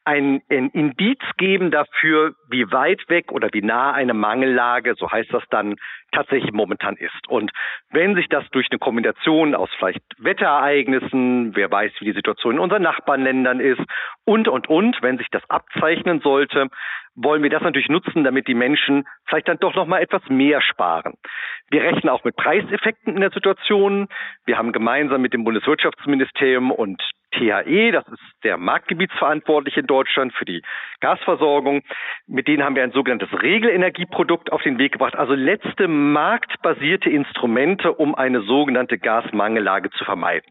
ein, 0.04 0.42
ein 0.50 0.70
Indiz 0.70 1.20
geben 1.36 1.70
dafür, 1.70 2.34
wie 2.48 2.70
weit 2.72 3.08
weg 3.08 3.32
oder 3.32 3.48
wie 3.52 3.62
nah 3.62 3.92
eine 3.92 4.14
Mangellage, 4.14 4.94
so 4.96 5.10
heißt 5.10 5.32
das 5.32 5.42
dann, 5.50 5.76
tatsächlich 6.12 6.52
momentan 6.52 6.96
ist. 6.96 7.28
Und 7.28 7.52
wenn 7.90 8.14
sich 8.14 8.28
das 8.28 8.44
durch 8.50 8.66
eine 8.70 8.78
Kombination 8.78 9.54
aus 9.54 9.70
vielleicht 9.78 10.02
Wetterereignissen, 10.18 11.54
wer 11.54 11.70
weiß, 11.70 11.92
wie 12.00 12.06
die 12.06 12.12
Situation 12.12 12.54
in 12.54 12.60
unseren 12.60 12.82
Nachbarländern 12.82 13.60
ist 13.60 13.80
und, 14.24 14.48
und, 14.48 14.68
und, 14.68 15.00
wenn 15.02 15.18
sich 15.18 15.28
das 15.30 15.48
abzeichnen 15.48 16.20
sollte, 16.20 16.68
wollen 17.14 17.42
wir 17.42 17.50
das 17.50 17.62
natürlich 17.62 17.88
nutzen, 17.88 18.24
damit 18.24 18.48
die 18.48 18.54
Menschen 18.54 19.04
vielleicht 19.26 19.48
dann 19.48 19.58
doch 19.58 19.74
noch 19.74 19.86
mal 19.86 20.00
etwas 20.00 20.22
mehr 20.28 20.60
sparen. 20.62 21.14
Wir 21.70 21.82
rechnen 21.82 22.08
auch 22.08 22.24
mit 22.24 22.36
Preiseffekten 22.36 23.14
in 23.14 23.20
der 23.20 23.30
Situation. 23.30 24.08
Wir 24.46 24.58
haben 24.58 24.72
gemeinsam 24.72 25.20
mit 25.20 25.32
dem 25.32 25.44
Bundeswirtschaftsministerium 25.44 26.70
und 26.70 27.02
THE, 27.32 27.92
das 27.92 28.06
ist 28.08 28.44
der 28.44 28.56
Marktgebietsverantwortliche 28.58 29.80
in 29.80 29.86
Deutschland 29.86 30.32
für 30.34 30.44
die 30.44 30.62
Gasversorgung, 31.00 31.82
mit 32.26 32.48
denen 32.48 32.62
haben 32.64 32.76
wir 32.76 32.82
ein 32.82 32.92
sogenanntes 32.92 33.30
Regelenergieprodukt 33.42 34.52
auf 34.52 34.62
den 34.62 34.78
Weg 34.78 34.92
gebracht, 34.92 35.16
also 35.16 35.34
letzte 35.34 35.88
marktbasierte 35.88 37.10
Instrumente, 37.10 37.92
um 37.92 38.14
eine 38.14 38.42
sogenannte 38.42 38.98
Gasmangellage 38.98 39.90
zu 39.90 40.04
vermeiden. 40.04 40.50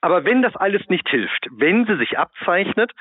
Aber 0.00 0.24
wenn 0.24 0.42
das 0.42 0.56
alles 0.56 0.82
nicht 0.88 1.08
hilft, 1.08 1.46
wenn 1.52 1.86
sie 1.86 1.96
sich 1.96 2.18
abzeichnet, 2.18 2.92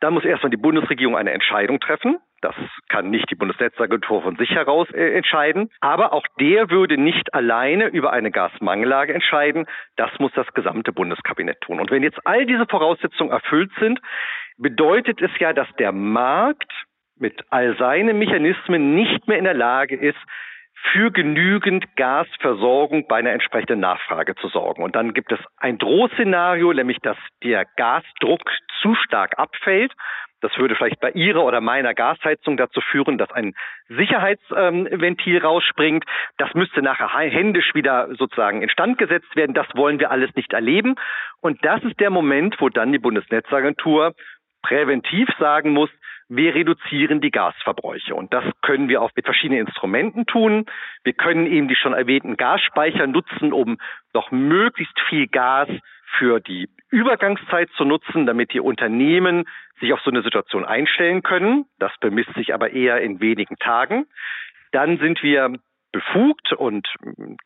dann 0.00 0.14
muss 0.14 0.24
erstmal 0.24 0.50
die 0.50 0.56
Bundesregierung 0.56 1.16
eine 1.16 1.32
Entscheidung 1.32 1.80
treffen. 1.80 2.18
Das 2.40 2.54
kann 2.88 3.10
nicht 3.10 3.30
die 3.30 3.34
Bundesnetzagentur 3.34 4.22
von 4.22 4.36
sich 4.36 4.50
heraus 4.50 4.88
äh, 4.92 5.14
entscheiden. 5.14 5.70
Aber 5.80 6.12
auch 6.12 6.24
der 6.38 6.70
würde 6.70 6.96
nicht 6.96 7.34
alleine 7.34 7.88
über 7.88 8.12
eine 8.12 8.30
Gasmangellage 8.30 9.12
entscheiden. 9.12 9.66
Das 9.96 10.10
muss 10.18 10.32
das 10.34 10.46
gesamte 10.54 10.92
Bundeskabinett 10.92 11.60
tun. 11.60 11.80
Und 11.80 11.90
wenn 11.90 12.02
jetzt 12.02 12.18
all 12.24 12.46
diese 12.46 12.66
Voraussetzungen 12.66 13.30
erfüllt 13.30 13.70
sind, 13.78 14.00
bedeutet 14.56 15.20
es 15.20 15.30
ja, 15.38 15.52
dass 15.52 15.68
der 15.78 15.92
Markt 15.92 16.72
mit 17.16 17.42
all 17.50 17.76
seinen 17.76 18.18
Mechanismen 18.18 18.94
nicht 18.94 19.28
mehr 19.28 19.38
in 19.38 19.44
der 19.44 19.54
Lage 19.54 19.94
ist, 19.96 20.18
für 20.92 21.10
genügend 21.10 21.84
Gasversorgung 21.96 23.06
bei 23.06 23.16
einer 23.16 23.32
entsprechenden 23.32 23.80
Nachfrage 23.80 24.34
zu 24.36 24.48
sorgen. 24.48 24.82
Und 24.82 24.96
dann 24.96 25.12
gibt 25.12 25.30
es 25.30 25.38
ein 25.58 25.78
Drohszenario, 25.78 26.72
nämlich 26.72 26.98
dass 27.00 27.18
der 27.42 27.66
Gasdruck 27.76 28.40
zu 28.80 28.94
stark 28.94 29.38
abfällt. 29.38 29.92
Das 30.40 30.56
würde 30.58 30.74
vielleicht 30.74 31.00
bei 31.00 31.10
Ihrer 31.10 31.44
oder 31.44 31.60
meiner 31.60 31.94
Gasheizung 31.94 32.56
dazu 32.56 32.80
führen, 32.80 33.18
dass 33.18 33.30
ein 33.32 33.54
Sicherheitsventil 33.88 35.38
rausspringt. 35.38 36.04
Das 36.38 36.54
müsste 36.54 36.82
nachher 36.82 37.10
händisch 37.12 37.74
wieder 37.74 38.08
sozusagen 38.16 38.62
instand 38.62 38.98
gesetzt 38.98 39.34
werden. 39.36 39.54
Das 39.54 39.66
wollen 39.74 40.00
wir 40.00 40.10
alles 40.10 40.34
nicht 40.34 40.52
erleben. 40.52 40.96
Und 41.40 41.64
das 41.64 41.82
ist 41.84 42.00
der 42.00 42.10
Moment, 42.10 42.56
wo 42.60 42.68
dann 42.68 42.92
die 42.92 42.98
Bundesnetzagentur 42.98 44.14
präventiv 44.62 45.28
sagen 45.38 45.72
muss, 45.72 45.90
wir 46.30 46.54
reduzieren 46.54 47.20
die 47.20 47.32
Gasverbräuche. 47.32 48.14
Und 48.14 48.32
das 48.32 48.44
können 48.62 48.88
wir 48.88 49.02
auch 49.02 49.10
mit 49.16 49.24
verschiedenen 49.24 49.66
Instrumenten 49.66 50.26
tun. 50.26 50.66
Wir 51.02 51.12
können 51.12 51.46
eben 51.46 51.66
die 51.66 51.74
schon 51.74 51.92
erwähnten 51.92 52.36
Gasspeicher 52.36 53.08
nutzen, 53.08 53.52
um 53.52 53.78
noch 54.14 54.30
möglichst 54.30 54.98
viel 55.08 55.26
Gas 55.26 55.68
für 56.18 56.40
die 56.40 56.68
Übergangszeit 56.90 57.70
zu 57.76 57.84
nutzen, 57.84 58.26
damit 58.26 58.52
die 58.52 58.60
Unternehmen 58.60 59.44
sich 59.80 59.92
auf 59.92 60.00
so 60.00 60.10
eine 60.10 60.22
Situation 60.22 60.64
einstellen 60.64 61.22
können. 61.22 61.66
Das 61.78 61.92
bemisst 62.00 62.34
sich 62.34 62.52
aber 62.54 62.72
eher 62.72 63.00
in 63.00 63.20
wenigen 63.20 63.56
Tagen. 63.56 64.06
Dann 64.72 64.98
sind 64.98 65.22
wir 65.22 65.52
befugt 65.92 66.52
und 66.52 66.86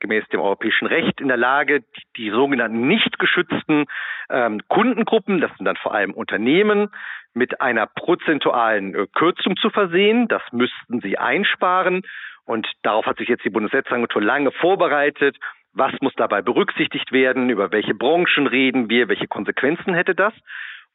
gemäß 0.00 0.26
dem 0.28 0.40
europäischen 0.40 0.86
Recht 0.86 1.20
in 1.20 1.28
der 1.28 1.36
Lage, 1.36 1.82
die, 2.16 2.30
sogenannten 2.30 2.86
nicht 2.86 3.18
geschützten 3.18 3.86
ähm, 4.28 4.60
Kundengruppen, 4.68 5.40
das 5.40 5.50
sind 5.56 5.64
dann 5.64 5.76
vor 5.76 5.94
allem 5.94 6.12
Unternehmen, 6.12 6.90
mit 7.32 7.60
einer 7.60 7.86
prozentualen 7.86 8.94
äh, 8.94 9.06
Kürzung 9.14 9.56
zu 9.56 9.70
versehen. 9.70 10.28
Das 10.28 10.42
müssten 10.52 11.00
sie 11.00 11.18
einsparen. 11.18 12.02
Und 12.44 12.70
darauf 12.82 13.06
hat 13.06 13.16
sich 13.16 13.28
jetzt 13.28 13.44
die 13.44 13.50
Bundesnetzagentur 13.50 14.22
lange 14.22 14.50
vorbereitet. 14.52 15.36
Was 15.74 15.92
muss 16.00 16.14
dabei 16.16 16.40
berücksichtigt 16.40 17.12
werden? 17.12 17.50
Über 17.50 17.72
welche 17.72 17.94
Branchen 17.94 18.46
reden 18.46 18.88
wir? 18.88 19.08
Welche 19.08 19.26
Konsequenzen 19.26 19.94
hätte 19.94 20.14
das? 20.14 20.32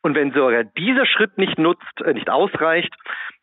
Und 0.02 0.16
wenn 0.16 0.32
sogar 0.32 0.64
dieser 0.64 1.06
Schritt 1.06 1.38
nicht 1.38 1.60
nutzt, 1.60 2.02
äh, 2.02 2.14
nicht 2.14 2.30
ausreicht, 2.30 2.94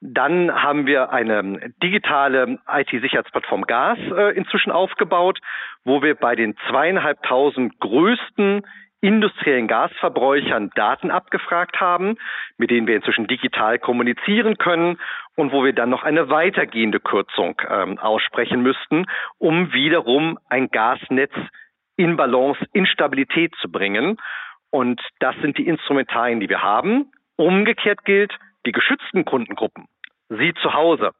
dann 0.00 0.50
haben 0.50 0.86
wir 0.86 1.10
eine 1.10 1.72
digitale 1.82 2.58
IT-Sicherheitsplattform 2.66 3.62
Gas 3.62 3.98
äh, 4.16 4.34
inzwischen 4.34 4.72
aufgebaut, 4.72 5.38
wo 5.84 6.02
wir 6.02 6.14
bei 6.14 6.34
den 6.34 6.56
zweieinhalbtausend 6.68 7.78
größten 7.80 8.62
industriellen 9.00 9.68
Gasverbräuchern 9.68 10.70
Daten 10.74 11.10
abgefragt 11.10 11.80
haben, 11.80 12.16
mit 12.56 12.70
denen 12.70 12.86
wir 12.86 12.96
inzwischen 12.96 13.26
digital 13.26 13.78
kommunizieren 13.78 14.58
können 14.58 14.98
und 15.36 15.52
wo 15.52 15.64
wir 15.64 15.72
dann 15.72 15.90
noch 15.90 16.02
eine 16.02 16.30
weitergehende 16.30 17.00
Kürzung 17.00 17.60
ähm, 17.68 17.98
aussprechen 17.98 18.62
müssten, 18.62 19.06
um 19.38 19.72
wiederum 19.72 20.38
ein 20.48 20.68
Gasnetz 20.70 21.32
in 21.96 22.16
Balance, 22.16 22.64
in 22.72 22.86
Stabilität 22.86 23.54
zu 23.60 23.70
bringen. 23.70 24.18
Und 24.70 25.00
das 25.20 25.36
sind 25.40 25.58
die 25.58 25.66
Instrumentarien, 25.66 26.40
die 26.40 26.48
wir 26.48 26.62
haben. 26.62 27.12
Umgekehrt 27.36 28.04
gilt, 28.04 28.36
die 28.64 28.72
geschützten 28.72 29.24
Kundengruppen, 29.24 29.86
Sie 30.28 30.52
zu 30.60 30.74
Hause, 30.74 31.12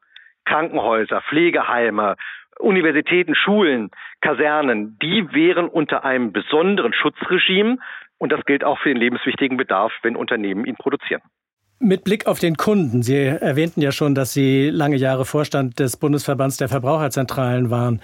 Krankenhäuser, 0.45 1.23
Pflegeheime, 1.23 2.17
Universitäten, 2.59 3.35
Schulen, 3.35 3.91
Kasernen, 4.21 4.99
die 5.03 5.29
wären 5.33 5.69
unter 5.69 6.05
einem 6.05 6.33
besonderen 6.33 6.93
Schutzregime. 6.93 7.79
Und 8.19 8.33
das 8.33 8.45
gilt 8.47 8.65
auch 8.65 8.79
für 8.79 8.89
den 8.89 8.99
lebenswichtigen 8.99 9.57
Bedarf, 9.57 9.93
wenn 10.03 10.17
Unternehmen 10.17 10.65
ihn 10.65 10.77
produzieren. 10.77 11.21
Mit 11.79 12.05
Blick 12.05 12.27
auf 12.27 12.39
den 12.39 12.57
Kunden, 12.57 13.03
Sie 13.03 13.15
erwähnten 13.15 13.83
ja 13.83 13.93
schon, 13.93 14.15
dass 14.15 14.33
Sie 14.33 14.71
lange 14.71 14.97
Jahre 14.97 15.27
Vorstand 15.27 15.79
des 15.79 15.99
Bundesverbands 15.99 16.57
der 16.57 16.69
Verbraucherzentralen 16.69 17.71
waren. 17.71 18.01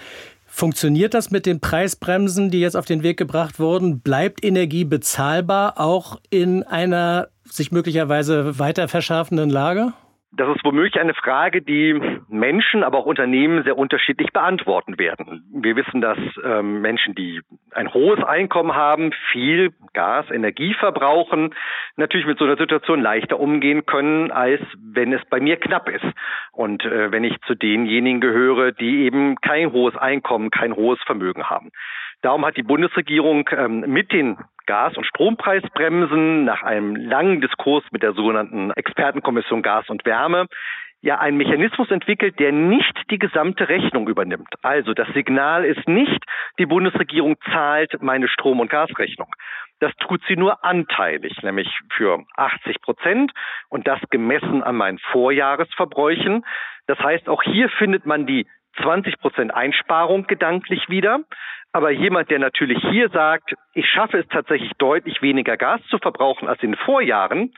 Funktioniert 0.47 1.15
das 1.15 1.31
mit 1.31 1.47
den 1.47 1.61
Preisbremsen, 1.61 2.51
die 2.51 2.61
jetzt 2.61 2.77
auf 2.77 2.85
den 2.85 3.03
Weg 3.03 3.17
gebracht 3.17 3.59
wurden? 3.59 4.01
Bleibt 4.01 4.45
Energie 4.45 4.85
bezahlbar, 4.85 5.81
auch 5.81 6.21
in 6.29 6.63
einer 6.63 7.29
sich 7.45 7.73
möglicherweise 7.73 8.59
weiter 8.59 8.89
verschärfenden 8.89 9.49
Lage? 9.49 9.95
Das 10.35 10.49
ist 10.57 10.65
womöglich 10.65 10.99
eine 10.99 11.13
Frage, 11.13 11.61
die 11.61 12.01
Menschen, 12.29 12.85
aber 12.85 12.99
auch 12.99 13.05
Unternehmen 13.05 13.65
sehr 13.65 13.77
unterschiedlich 13.77 14.33
beantworten 14.33 14.99
werden. 14.99 15.45
Wir 15.53 15.77
wissen, 15.77 16.01
dass 16.01 16.17
ähm, 16.43 16.81
Menschen, 16.81 17.15
die 17.15 17.43
ein 17.73 17.93
hohes 17.93 18.25
Einkommen 18.25 18.75
haben, 18.75 19.13
viel 19.31 19.75
Gas, 19.93 20.31
Energie 20.31 20.73
verbrauchen, 20.73 21.55
natürlich 21.97 22.27
mit 22.27 22.39
so 22.39 22.47
einer 22.47 22.57
Situation 22.57 23.03
leichter 23.03 23.39
umgehen 23.39 23.85
können, 23.85 24.31
als 24.31 24.63
wenn 24.79 25.13
es 25.13 25.21
bei 25.29 25.39
mir 25.39 25.59
knapp 25.59 25.91
ist. 25.91 26.07
Und 26.53 26.83
äh, 26.87 27.13
wenn 27.13 27.25
ich 27.25 27.39
zu 27.47 27.55
denjenigen 27.55 28.23
gehöre, 28.23 28.73
die 28.73 29.05
eben 29.05 29.37
kein 29.37 29.71
hohes 29.71 29.97
Einkommen, 29.97 30.51
kein 30.51 30.75
hohes 30.75 31.01
Vermögen 31.05 31.51
haben. 31.51 31.73
Darum 32.23 32.47
hat 32.47 32.57
die 32.57 32.63
Bundesregierung 32.63 33.51
ähm, 33.53 33.81
mit 33.81 34.13
den 34.13 34.39
Gas- 34.67 34.97
und 34.97 35.07
Strompreisbremsen 35.07 36.45
nach 36.45 36.63
einem 36.63 36.97
langen 36.97 37.41
Diskurs 37.41 37.85
mit 37.91 38.03
der 38.03 38.13
sogenannten 38.13 38.71
Expertenkommission 38.73 39.63
Gas 39.63 39.89
und 39.89 40.05
Wärme 40.05 40.47
ja 41.03 41.19
einen 41.19 41.37
Mechanismus 41.37 41.91
entwickelt, 41.91 42.39
der 42.39 42.53
nicht 42.53 42.97
die 43.11 43.19
gesamte 43.19 43.69
Rechnung 43.69 44.09
übernimmt. 44.09 44.49
Also 44.63 44.95
das 44.95 45.09
Signal 45.15 45.65
ist 45.65 45.87
nicht, 45.89 46.25
die 46.59 46.67
Bundesregierung 46.67 47.37
zahlt 47.53 48.01
meine 48.01 48.29
Strom- 48.29 48.61
und 48.61 48.71
Gasrechnung. 48.71 49.35
Das 49.81 49.93
tut 49.97 50.23
sie 50.29 50.37
nur 50.37 50.65
anteilig, 50.65 51.43
nämlich 51.43 51.69
für 51.93 52.25
80 52.37 52.81
Prozent 52.83 53.33
und 53.69 53.89
das 53.89 53.99
gemessen 54.11 54.63
an 54.63 54.77
meinen 54.77 54.99
Vorjahresverbräuchen. 55.11 56.45
Das 56.87 57.01
heißt, 57.01 57.29
auch 57.29 57.43
hier 57.43 57.69
findet 57.69 58.07
man 58.07 58.25
die 58.25 58.47
20 58.81 59.19
Prozent 59.19 59.55
Einsparung 59.55 60.27
gedanklich 60.27 60.89
wieder. 60.89 61.21
Aber 61.73 61.91
jemand, 61.91 62.31
der 62.31 62.39
natürlich 62.39 62.83
hier 62.91 63.09
sagt, 63.09 63.55
ich 63.75 63.89
schaffe 63.89 64.19
es 64.19 64.29
tatsächlich 64.29 64.73
deutlich 64.79 65.23
weniger 65.23 65.57
Gas 65.57 65.81
zu 65.89 65.99
verbrauchen 65.99 66.49
als 66.49 66.63
in 66.63 66.73
den 66.73 66.79
Vorjahren, 66.79 67.55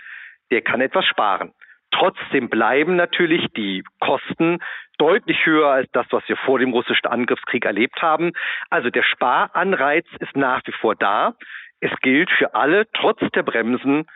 der 0.51 0.63
kann 0.63 0.81
etwas 0.81 1.05
sparen. 1.07 1.53
Trotzdem 1.91 2.49
bleiben 2.49 2.97
natürlich 2.97 3.47
die 3.57 3.85
Kosten 4.01 4.59
deutlich 4.99 5.45
höher 5.47 5.69
als 5.69 5.91
das, 5.93 6.07
was 6.11 6.29
wir 6.29 6.37
vor 6.37 6.59
dem 6.59 6.73
russischen 6.73 7.07
Angriffskrieg 7.07 7.65
erlebt 7.65 8.03
haben. 8.03 8.33
Also 8.71 8.91
der 8.91 9.03
Sparanreiz 9.03 10.07
ist 10.21 10.37
nach 10.37 10.61
wie 10.67 10.73
vor 10.73 10.95
da. 10.95 11.35
Es 11.81 11.93
gilt 12.01 12.31
für 12.31 12.55
alle, 12.55 12.87
trotz 12.93 13.21
der 13.35 13.43
Bremsen, 13.43 14.07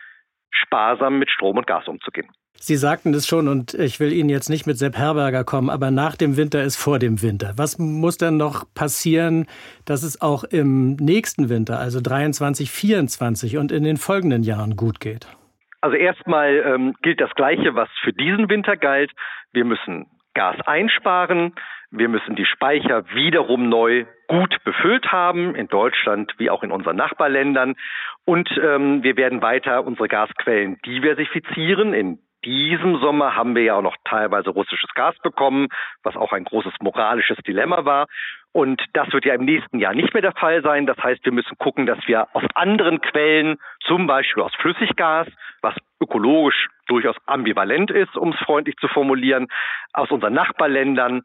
sparsam 0.51 1.19
mit 1.19 1.29
Strom 1.29 1.57
und 1.57 1.67
Gas 1.67 1.87
umzugehen. 1.87 2.29
Sie 2.61 2.75
sagten 2.75 3.13
es 3.13 3.25
schon 3.25 3.47
und 3.47 3.73
ich 3.73 4.01
will 4.01 4.11
Ihnen 4.11 4.29
jetzt 4.29 4.49
nicht 4.49 4.67
mit 4.67 4.77
Sepp 4.77 4.97
Herberger 4.97 5.45
kommen, 5.45 5.69
aber 5.69 5.91
nach 5.91 6.17
dem 6.17 6.35
Winter 6.35 6.61
ist 6.61 6.75
vor 6.75 6.99
dem 6.99 7.21
Winter. 7.21 7.53
Was 7.55 7.79
muss 7.79 8.17
denn 8.17 8.35
noch 8.35 8.65
passieren, 8.75 9.47
dass 9.85 10.03
es 10.03 10.21
auch 10.21 10.43
im 10.43 10.95
nächsten 10.95 11.49
Winter, 11.49 11.79
also 11.79 12.01
23, 12.01 12.69
24 12.69 13.57
und 13.57 13.71
in 13.71 13.83
den 13.85 13.95
folgenden 13.95 14.43
Jahren 14.43 14.75
gut 14.75 14.99
geht? 14.99 15.27
Also 15.81 15.95
erstmal 15.95 16.57
ähm, 16.65 16.95
gilt 17.01 17.21
das 17.21 17.33
Gleiche, 17.35 17.75
was 17.75 17.87
für 18.03 18.11
diesen 18.11 18.49
Winter 18.49 18.75
galt. 18.75 19.11
Wir 19.53 19.63
müssen 19.63 20.07
Gas 20.33 20.57
einsparen. 20.65 21.53
Wir 21.91 22.09
müssen 22.09 22.35
die 22.35 22.45
Speicher 22.45 23.05
wiederum 23.13 23.69
neu 23.69 24.05
gut 24.27 24.55
befüllt 24.63 25.11
haben, 25.11 25.55
in 25.55 25.67
Deutschland 25.67 26.33
wie 26.37 26.49
auch 26.49 26.61
in 26.61 26.71
unseren 26.71 26.97
Nachbarländern. 26.97 27.75
Und 28.25 28.49
ähm, 28.61 29.01
wir 29.01 29.17
werden 29.17 29.41
weiter 29.41 29.85
unsere 29.85 30.07
Gasquellen 30.07 30.77
diversifizieren 30.85 31.93
in 31.93 32.19
diesem 32.45 32.99
Sommer 32.99 33.35
haben 33.35 33.55
wir 33.55 33.63
ja 33.63 33.75
auch 33.75 33.81
noch 33.81 33.97
teilweise 34.05 34.49
russisches 34.49 34.89
Gas 34.93 35.15
bekommen, 35.23 35.67
was 36.03 36.15
auch 36.15 36.31
ein 36.31 36.45
großes 36.45 36.73
moralisches 36.81 37.37
Dilemma 37.45 37.85
war. 37.85 38.07
Und 38.51 38.83
das 38.93 39.11
wird 39.13 39.25
ja 39.25 39.35
im 39.35 39.45
nächsten 39.45 39.79
Jahr 39.79 39.93
nicht 39.93 40.13
mehr 40.13 40.21
der 40.21 40.33
Fall 40.33 40.63
sein. 40.63 40.85
Das 40.85 40.97
heißt, 40.97 41.23
wir 41.23 41.31
müssen 41.31 41.57
gucken, 41.57 41.85
dass 41.85 41.99
wir 42.07 42.27
aus 42.33 42.43
anderen 42.55 43.01
Quellen, 43.01 43.57
zum 43.85 44.07
Beispiel 44.07 44.41
aus 44.41 44.55
Flüssiggas, 44.55 45.27
was 45.61 45.75
ökologisch 46.01 46.67
durchaus 46.87 47.15
ambivalent 47.27 47.91
ist, 47.91 48.15
um 48.15 48.31
es 48.31 48.39
freundlich 48.39 48.75
zu 48.77 48.87
formulieren, 48.87 49.47
aus 49.93 50.09
unseren 50.09 50.33
Nachbarländern, 50.33 51.23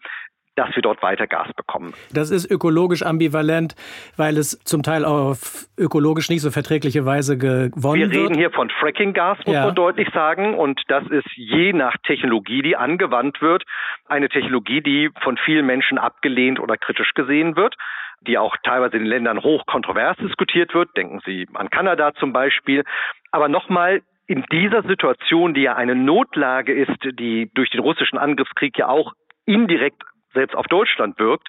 dass 0.56 0.74
wir 0.74 0.82
dort 0.82 1.02
weiter 1.02 1.26
Gas 1.26 1.52
bekommen. 1.54 1.94
Das 2.12 2.30
ist 2.30 2.50
ökologisch 2.50 3.02
ambivalent, 3.02 3.74
weil 4.16 4.36
es 4.36 4.58
zum 4.64 4.82
Teil 4.82 5.04
auf 5.04 5.66
ökologisch 5.78 6.30
nicht 6.30 6.42
so 6.42 6.50
verträgliche 6.50 7.04
Weise 7.04 7.36
gewonnen 7.36 8.00
wird. 8.00 8.12
Wir 8.12 8.20
reden 8.22 8.34
hier 8.34 8.50
von 8.50 8.70
Fracking-Gas, 8.70 9.38
muss 9.46 9.54
ja. 9.54 9.66
man 9.66 9.74
deutlich 9.74 10.08
sagen. 10.12 10.54
Und 10.54 10.80
das 10.88 11.04
ist 11.08 11.26
je 11.34 11.72
nach 11.72 11.96
Technologie, 12.06 12.62
die 12.62 12.76
angewandt 12.76 13.42
wird, 13.42 13.64
eine 14.06 14.28
Technologie, 14.28 14.80
die 14.80 15.10
von 15.22 15.36
vielen 15.44 15.66
Menschen 15.66 15.98
abgelehnt 15.98 16.60
oder 16.60 16.76
kritisch 16.76 17.12
gesehen 17.14 17.56
wird 17.56 17.74
die 18.26 18.38
auch 18.38 18.56
teilweise 18.62 18.96
in 18.96 19.02
den 19.02 19.08
Ländern 19.08 19.42
hoch 19.42 19.66
kontrovers 19.66 20.16
diskutiert 20.16 20.72
wird. 20.72 20.96
Denken 20.96 21.20
Sie 21.26 21.46
an 21.52 21.68
Kanada 21.68 22.14
zum 22.14 22.32
Beispiel. 22.32 22.82
Aber 23.32 23.48
nochmal, 23.48 24.00
in 24.26 24.44
dieser 24.50 24.82
Situation, 24.82 25.52
die 25.52 25.62
ja 25.62 25.74
eine 25.74 25.94
Notlage 25.94 26.72
ist, 26.72 27.18
die 27.18 27.50
durch 27.54 27.70
den 27.70 27.80
russischen 27.80 28.16
Angriffskrieg 28.16 28.78
ja 28.78 28.88
auch 28.88 29.12
indirekt 29.44 30.02
selbst 30.34 30.54
auf 30.56 30.66
Deutschland 30.66 31.18
wirkt, 31.18 31.48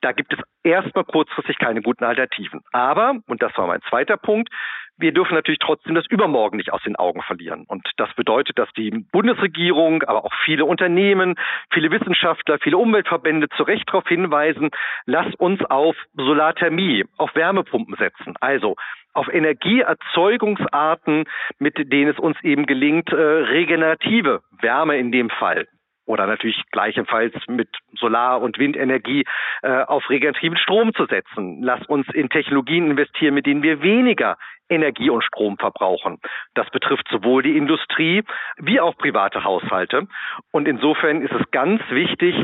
da 0.00 0.12
gibt 0.12 0.32
es 0.32 0.38
erstmal 0.62 1.04
kurzfristig 1.04 1.58
keine 1.58 1.82
guten 1.82 2.04
Alternativen. 2.04 2.60
Aber, 2.72 3.14
und 3.26 3.42
das 3.42 3.56
war 3.56 3.66
mein 3.66 3.82
zweiter 3.88 4.16
Punkt, 4.16 4.50
wir 4.98 5.12
dürfen 5.12 5.34
natürlich 5.34 5.58
trotzdem 5.58 5.94
das 5.94 6.06
Übermorgen 6.06 6.56
nicht 6.56 6.72
aus 6.72 6.82
den 6.82 6.96
Augen 6.96 7.20
verlieren. 7.22 7.64
Und 7.68 7.86
das 7.98 8.12
bedeutet, 8.14 8.58
dass 8.58 8.72
die 8.76 8.90
Bundesregierung, 8.90 10.02
aber 10.04 10.24
auch 10.24 10.32
viele 10.44 10.64
Unternehmen, 10.64 11.34
viele 11.70 11.90
Wissenschaftler, 11.90 12.58
viele 12.58 12.78
Umweltverbände 12.78 13.48
zu 13.50 13.62
Recht 13.64 13.88
darauf 13.88 14.08
hinweisen, 14.08 14.70
lass 15.04 15.34
uns 15.34 15.62
auf 15.66 15.96
Solarthermie, 16.14 17.04
auf 17.18 17.34
Wärmepumpen 17.34 17.96
setzen. 17.96 18.36
Also 18.40 18.76
auf 19.12 19.28
Energieerzeugungsarten, 19.28 21.24
mit 21.58 21.76
denen 21.92 22.10
es 22.10 22.18
uns 22.18 22.36
eben 22.42 22.64
gelingt, 22.66 23.12
äh, 23.12 23.16
regenerative 23.16 24.42
Wärme 24.60 24.96
in 24.96 25.12
dem 25.12 25.30
Fall 25.30 25.66
oder 26.06 26.26
natürlich 26.26 26.62
gleichfalls 26.70 27.34
mit 27.48 27.68
Solar- 27.94 28.40
und 28.40 28.58
Windenergie 28.58 29.24
äh, 29.62 29.82
auf 29.82 30.08
regenerativen 30.08 30.56
Strom 30.56 30.94
zu 30.94 31.06
setzen. 31.06 31.62
Lass 31.62 31.84
uns 31.86 32.06
in 32.14 32.30
Technologien 32.30 32.90
investieren, 32.90 33.34
mit 33.34 33.46
denen 33.46 33.62
wir 33.62 33.82
weniger 33.82 34.38
Energie 34.68 35.10
und 35.10 35.22
Strom 35.22 35.58
verbrauchen. 35.58 36.18
Das 36.54 36.68
betrifft 36.70 37.06
sowohl 37.10 37.42
die 37.42 37.56
Industrie 37.56 38.24
wie 38.58 38.80
auch 38.80 38.96
private 38.96 39.44
Haushalte. 39.44 40.08
Und 40.50 40.66
insofern 40.66 41.22
ist 41.22 41.32
es 41.32 41.50
ganz 41.50 41.82
wichtig, 41.90 42.34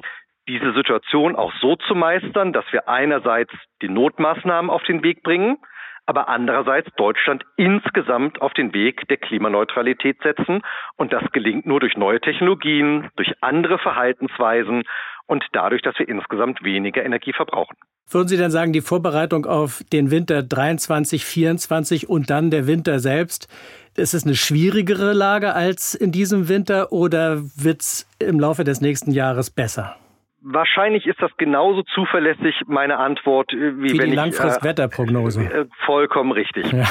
diese 0.49 0.73
Situation 0.73 1.37
auch 1.37 1.53
so 1.61 1.77
zu 1.77 1.95
meistern, 1.95 2.53
dass 2.53 2.65
wir 2.73 2.89
einerseits 2.89 3.53
die 3.81 3.89
Notmaßnahmen 3.89 4.71
auf 4.71 4.83
den 4.83 5.03
Weg 5.03 5.23
bringen, 5.23 5.59
aber 6.07 6.29
andererseits 6.29 6.89
Deutschland 6.97 7.45
insgesamt 7.57 8.41
auf 8.41 8.53
den 8.55 8.75
Weg 8.75 9.07
der 9.09 9.17
Klimaneutralität 9.17 10.19
setzen. 10.23 10.63
Und 10.97 11.13
das 11.13 11.23
gelingt 11.33 11.67
nur 11.67 11.81
durch 11.81 11.97
neue 11.97 12.21
Technologien, 12.21 13.09
durch 13.17 13.33
andere 13.41 13.79
Verhaltensweisen 13.79 14.83
und 15.27 15.45
dadurch, 15.53 15.83
dass 15.83 15.99
wir 15.99 16.09
insgesamt 16.09 16.63
weniger 16.63 17.05
Energie 17.05 17.33
verbrauchen. 17.33 17.77
Würden 18.11 18.29
Sie 18.29 18.37
denn 18.37 18.51
sagen, 18.51 18.73
die 18.73 18.81
Vorbereitung 18.81 19.47
auf 19.47 19.83
den 19.93 20.11
Winter 20.11 20.43
23, 20.43 21.25
24 21.25 22.09
und 22.09 22.29
dann 22.31 22.51
der 22.51 22.67
Winter 22.67 22.99
selbst, 22.99 23.49
ist 23.97 24.13
es 24.13 24.25
eine 24.25 24.35
schwierigere 24.35 25.13
Lage 25.13 25.55
als 25.55 25.95
in 25.95 26.13
diesem 26.13 26.49
Winter 26.49 26.93
oder 26.93 27.43
wird 27.57 27.81
es 27.83 28.09
im 28.19 28.41
Laufe 28.41 28.65
des 28.65 28.81
nächsten 28.81 29.13
Jahres 29.13 29.51
besser? 29.51 29.97
Wahrscheinlich 30.45 31.07
ist 31.07 31.23
das 31.23 31.31
genauso 31.37 31.83
zuverlässig 31.95 32.63
meine 32.67 32.99
Antwort, 32.99 33.53
äh, 33.53 33.77
wie, 33.79 33.93
wie 33.93 33.99
wenn 33.99 34.11
die 34.11 34.17
Langfristwetterprognose. 34.17 35.43
Äh, 35.43 35.67
vollkommen 35.85 36.33
richtig. 36.33 36.71
Ja. 36.73 36.85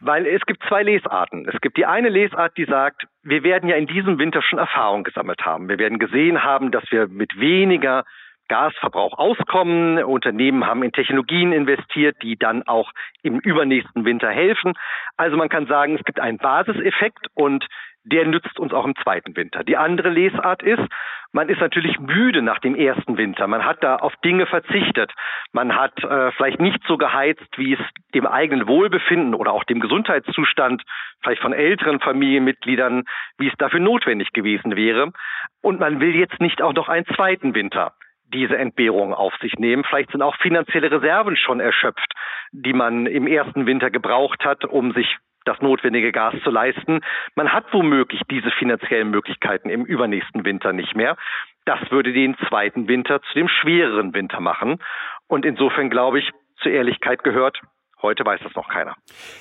Weil 0.00 0.26
es 0.26 0.42
gibt 0.46 0.62
zwei 0.68 0.82
Lesarten. 0.82 1.48
Es 1.48 1.60
gibt 1.60 1.76
die 1.76 1.86
eine 1.86 2.08
Lesart, 2.08 2.56
die 2.56 2.66
sagt, 2.66 3.06
wir 3.22 3.42
werden 3.42 3.68
ja 3.68 3.76
in 3.76 3.86
diesem 3.86 4.18
Winter 4.18 4.42
schon 4.42 4.58
Erfahrung 4.58 5.02
gesammelt 5.02 5.40
haben. 5.44 5.68
Wir 5.68 5.78
werden 5.78 5.98
gesehen 5.98 6.42
haben, 6.42 6.70
dass 6.70 6.84
wir 6.90 7.08
mit 7.08 7.38
weniger 7.38 8.04
Gasverbrauch 8.48 9.18
auskommen. 9.18 10.02
Unternehmen 10.04 10.66
haben 10.66 10.82
in 10.82 10.92
Technologien 10.92 11.52
investiert, 11.52 12.16
die 12.22 12.36
dann 12.36 12.62
auch 12.64 12.90
im 13.22 13.38
übernächsten 13.40 14.04
Winter 14.04 14.28
helfen. 14.28 14.74
Also 15.16 15.36
man 15.36 15.48
kann 15.48 15.66
sagen, 15.66 15.96
es 15.96 16.04
gibt 16.04 16.20
einen 16.20 16.38
Basiseffekt 16.38 17.26
und 17.34 17.66
der 18.04 18.26
nützt 18.26 18.58
uns 18.58 18.72
auch 18.72 18.84
im 18.84 18.94
zweiten 19.02 19.34
Winter. 19.36 19.64
Die 19.64 19.76
andere 19.76 20.10
Lesart 20.10 20.62
ist, 20.62 20.82
man 21.34 21.48
ist 21.48 21.60
natürlich 21.60 21.98
müde 21.98 22.42
nach 22.42 22.60
dem 22.60 22.76
ersten 22.76 23.18
Winter. 23.18 23.48
Man 23.48 23.64
hat 23.64 23.82
da 23.82 23.96
auf 23.96 24.14
Dinge 24.24 24.46
verzichtet. 24.46 25.12
Man 25.52 25.74
hat 25.74 25.98
äh, 26.04 26.30
vielleicht 26.30 26.60
nicht 26.60 26.80
so 26.86 26.96
geheizt, 26.96 27.48
wie 27.56 27.72
es 27.72 27.80
dem 28.14 28.24
eigenen 28.24 28.68
Wohlbefinden 28.68 29.34
oder 29.34 29.52
auch 29.52 29.64
dem 29.64 29.80
Gesundheitszustand 29.80 30.84
vielleicht 31.22 31.42
von 31.42 31.52
älteren 31.52 31.98
Familienmitgliedern, 31.98 33.02
wie 33.36 33.48
es 33.48 33.54
dafür 33.58 33.80
notwendig 33.80 34.32
gewesen 34.32 34.76
wäre. 34.76 35.10
Und 35.60 35.80
man 35.80 35.98
will 35.98 36.14
jetzt 36.14 36.40
nicht 36.40 36.62
auch 36.62 36.72
noch 36.72 36.88
einen 36.88 37.06
zweiten 37.06 37.56
Winter 37.56 37.94
diese 38.32 38.56
Entbehrung 38.56 39.12
auf 39.12 39.34
sich 39.40 39.54
nehmen. 39.54 39.82
Vielleicht 39.82 40.12
sind 40.12 40.22
auch 40.22 40.36
finanzielle 40.36 40.90
Reserven 40.90 41.36
schon 41.36 41.58
erschöpft, 41.58 42.12
die 42.52 42.72
man 42.72 43.06
im 43.06 43.26
ersten 43.26 43.66
Winter 43.66 43.90
gebraucht 43.90 44.44
hat, 44.44 44.64
um 44.64 44.92
sich 44.92 45.18
das 45.44 45.60
notwendige 45.60 46.12
Gas 46.12 46.34
zu 46.42 46.50
leisten. 46.50 47.00
Man 47.34 47.52
hat 47.52 47.66
womöglich 47.72 48.22
diese 48.30 48.50
finanziellen 48.50 49.10
Möglichkeiten 49.10 49.70
im 49.70 49.84
übernächsten 49.84 50.44
Winter 50.44 50.72
nicht 50.72 50.94
mehr. 50.96 51.16
Das 51.64 51.78
würde 51.90 52.12
den 52.12 52.36
zweiten 52.48 52.88
Winter 52.88 53.20
zu 53.22 53.34
dem 53.34 53.48
schwereren 53.48 54.14
Winter 54.14 54.40
machen. 54.40 54.78
Und 55.28 55.44
insofern 55.44 55.90
glaube 55.90 56.18
ich, 56.18 56.30
zur 56.62 56.72
Ehrlichkeit 56.72 57.24
gehört, 57.24 57.60
Heute 58.04 58.22
weiß 58.22 58.40
das 58.44 58.54
noch 58.54 58.68
keiner. 58.68 58.94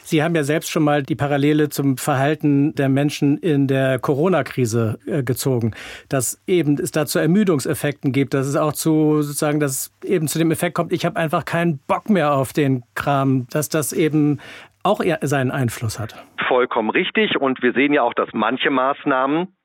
Sie 0.03 0.23
haben 0.23 0.33
ja 0.35 0.43
selbst 0.43 0.71
schon 0.71 0.83
mal 0.83 1.03
die 1.03 1.17
Parallele 1.17 1.67
zum 1.67 1.97
Verhalten 1.97 2.73
der 2.75 2.87
Menschen 2.87 3.37
in 3.37 3.67
der 3.67 3.99
Corona-Krise 3.99 4.99
äh, 5.05 5.21
gezogen, 5.21 5.73
dass 6.07 6.41
eben 6.47 6.79
es 6.79 6.91
da 6.91 7.05
zu 7.05 7.19
Ermüdungseffekten 7.19 8.13
gibt, 8.13 8.33
dass 8.33 8.47
es 8.47 8.55
auch 8.55 8.71
zu 8.71 9.21
sozusagen, 9.21 9.59
dass 9.59 9.91
eben 10.05 10.29
zu 10.29 10.39
dem 10.39 10.49
Effekt 10.49 10.75
kommt, 10.75 10.93
ich 10.93 11.05
habe 11.05 11.17
einfach 11.17 11.43
keinen 11.43 11.79
Bock 11.87 12.09
mehr 12.09 12.31
auf 12.31 12.53
den 12.53 12.83
Kram, 12.95 13.47
dass 13.49 13.67
das 13.67 13.91
eben 13.91 14.39
auch 14.83 15.01
seinen 15.21 15.51
Einfluss 15.51 15.99
hat. 15.99 16.15
Vollkommen 16.47 16.89
richtig. 16.89 17.37
Und 17.37 17.61
wir 17.61 17.73
sehen 17.73 17.93
ja 17.93 18.01
auch, 18.01 18.13
dass 18.13 18.29
manche 18.33 18.69
Maßnahmen 18.69 19.55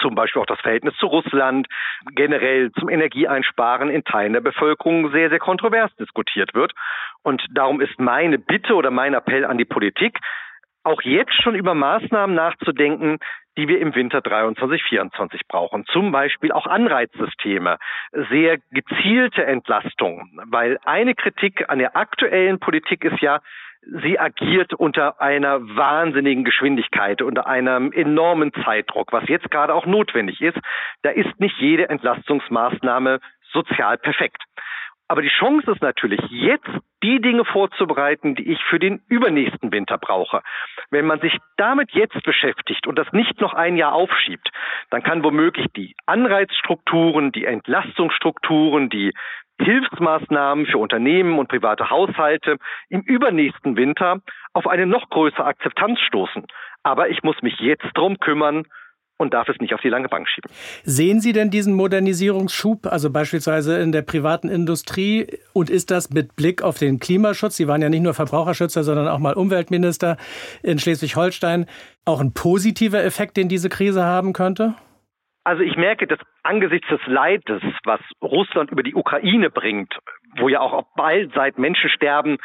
zum 0.00 0.14
Beispiel 0.14 0.40
auch 0.40 0.46
das 0.46 0.60
Verhältnis 0.60 0.94
zu 0.96 1.06
Russland, 1.06 1.66
generell 2.14 2.72
zum 2.72 2.88
Energieeinsparen 2.88 3.90
in 3.90 4.04
Teilen 4.04 4.32
der 4.32 4.40
Bevölkerung 4.40 5.10
sehr, 5.12 5.28
sehr 5.28 5.38
kontrovers 5.38 5.94
diskutiert 5.96 6.54
wird. 6.54 6.72
Und 7.22 7.44
darum 7.50 7.80
ist 7.80 7.98
meine 7.98 8.38
Bitte 8.38 8.74
oder 8.74 8.90
mein 8.90 9.14
Appell 9.14 9.44
an 9.44 9.58
die 9.58 9.64
Politik, 9.64 10.18
auch 10.84 11.02
jetzt 11.02 11.34
schon 11.42 11.54
über 11.54 11.74
Maßnahmen 11.74 12.34
nachzudenken, 12.34 13.18
die 13.56 13.68
wir 13.68 13.78
im 13.80 13.94
Winter 13.94 14.20
23, 14.20 14.82
24 14.82 15.42
brauchen. 15.48 15.86
Zum 15.86 16.12
Beispiel 16.12 16.52
auch 16.52 16.66
Anreizsysteme, 16.66 17.78
sehr 18.30 18.58
gezielte 18.70 19.44
Entlastung. 19.46 20.28
Weil 20.46 20.78
eine 20.84 21.14
Kritik 21.14 21.68
an 21.68 21.78
der 21.78 21.96
aktuellen 21.96 22.58
Politik 22.58 23.04
ist 23.04 23.20
ja, 23.20 23.40
sie 24.02 24.18
agiert 24.18 24.74
unter 24.74 25.20
einer 25.20 25.60
wahnsinnigen 25.60 26.44
Geschwindigkeit, 26.44 27.22
unter 27.22 27.46
einem 27.46 27.92
enormen 27.92 28.52
Zeitdruck, 28.64 29.12
was 29.12 29.28
jetzt 29.28 29.50
gerade 29.50 29.74
auch 29.74 29.86
notwendig 29.86 30.40
ist. 30.40 30.58
Da 31.02 31.10
ist 31.10 31.38
nicht 31.38 31.56
jede 31.58 31.88
Entlastungsmaßnahme 31.88 33.20
sozial 33.52 33.98
perfekt. 33.98 34.42
Aber 35.08 35.20
die 35.22 35.28
Chance 35.28 35.70
ist 35.70 35.82
natürlich, 35.82 36.20
jetzt 36.30 36.68
die 37.02 37.20
Dinge 37.20 37.44
vorzubereiten, 37.44 38.34
die 38.34 38.50
ich 38.50 38.62
für 38.64 38.78
den 38.78 39.02
übernächsten 39.08 39.70
Winter 39.70 39.98
brauche. 39.98 40.42
Wenn 40.90 41.06
man 41.06 41.20
sich 41.20 41.36
damit 41.58 41.90
jetzt 41.92 42.22
beschäftigt 42.22 42.86
und 42.86 42.98
das 42.98 43.12
nicht 43.12 43.40
noch 43.40 43.52
ein 43.52 43.76
Jahr 43.76 43.92
aufschiebt, 43.92 44.48
dann 44.90 45.02
kann 45.02 45.22
womöglich 45.22 45.66
die 45.76 45.94
Anreizstrukturen, 46.06 47.32
die 47.32 47.44
Entlastungsstrukturen, 47.44 48.88
die 48.88 49.12
Hilfsmaßnahmen 49.60 50.66
für 50.66 50.78
Unternehmen 50.78 51.38
und 51.38 51.48
private 51.48 51.90
Haushalte 51.90 52.56
im 52.88 53.02
übernächsten 53.02 53.76
Winter 53.76 54.20
auf 54.52 54.66
eine 54.66 54.86
noch 54.86 55.10
größere 55.10 55.44
Akzeptanz 55.44 56.00
stoßen. 56.00 56.46
Aber 56.82 57.08
ich 57.08 57.22
muss 57.22 57.40
mich 57.42 57.58
jetzt 57.60 57.86
drum 57.94 58.18
kümmern, 58.18 58.64
und 59.18 59.32
darf 59.32 59.48
es 59.48 59.58
nicht 59.60 59.74
auf 59.74 59.80
die 59.80 59.88
lange 59.88 60.08
Bank 60.08 60.28
schieben. 60.28 60.50
Sehen 60.82 61.20
Sie 61.20 61.32
denn 61.32 61.50
diesen 61.50 61.74
Modernisierungsschub, 61.74 62.86
also 62.86 63.10
beispielsweise 63.10 63.78
in 63.78 63.92
der 63.92 64.02
privaten 64.02 64.48
Industrie? 64.48 65.26
Und 65.52 65.70
ist 65.70 65.90
das 65.90 66.10
mit 66.10 66.36
Blick 66.36 66.62
auf 66.62 66.78
den 66.78 66.98
Klimaschutz, 66.98 67.56
Sie 67.56 67.68
waren 67.68 67.82
ja 67.82 67.88
nicht 67.88 68.02
nur 68.02 68.14
Verbraucherschützer, 68.14 68.82
sondern 68.82 69.08
auch 69.08 69.18
mal 69.18 69.34
Umweltminister 69.34 70.16
in 70.62 70.78
Schleswig-Holstein, 70.78 71.66
auch 72.04 72.20
ein 72.20 72.32
positiver 72.34 73.02
Effekt, 73.04 73.36
den 73.36 73.48
diese 73.48 73.68
Krise 73.68 74.04
haben 74.04 74.32
könnte? 74.32 74.74
Also 75.44 75.62
ich 75.62 75.76
merke, 75.76 76.06
dass 76.06 76.18
angesichts 76.42 76.88
des 76.88 77.00
Leides, 77.06 77.62
was 77.84 78.00
Russland 78.22 78.70
über 78.70 78.82
die 78.82 78.94
Ukraine 78.94 79.50
bringt, 79.50 79.94
wo 80.38 80.48
ja 80.48 80.60
auch 80.60 80.86
bald 80.96 81.32
seit 81.34 81.58
Menschen 81.58 81.90
sterben, 81.90 82.38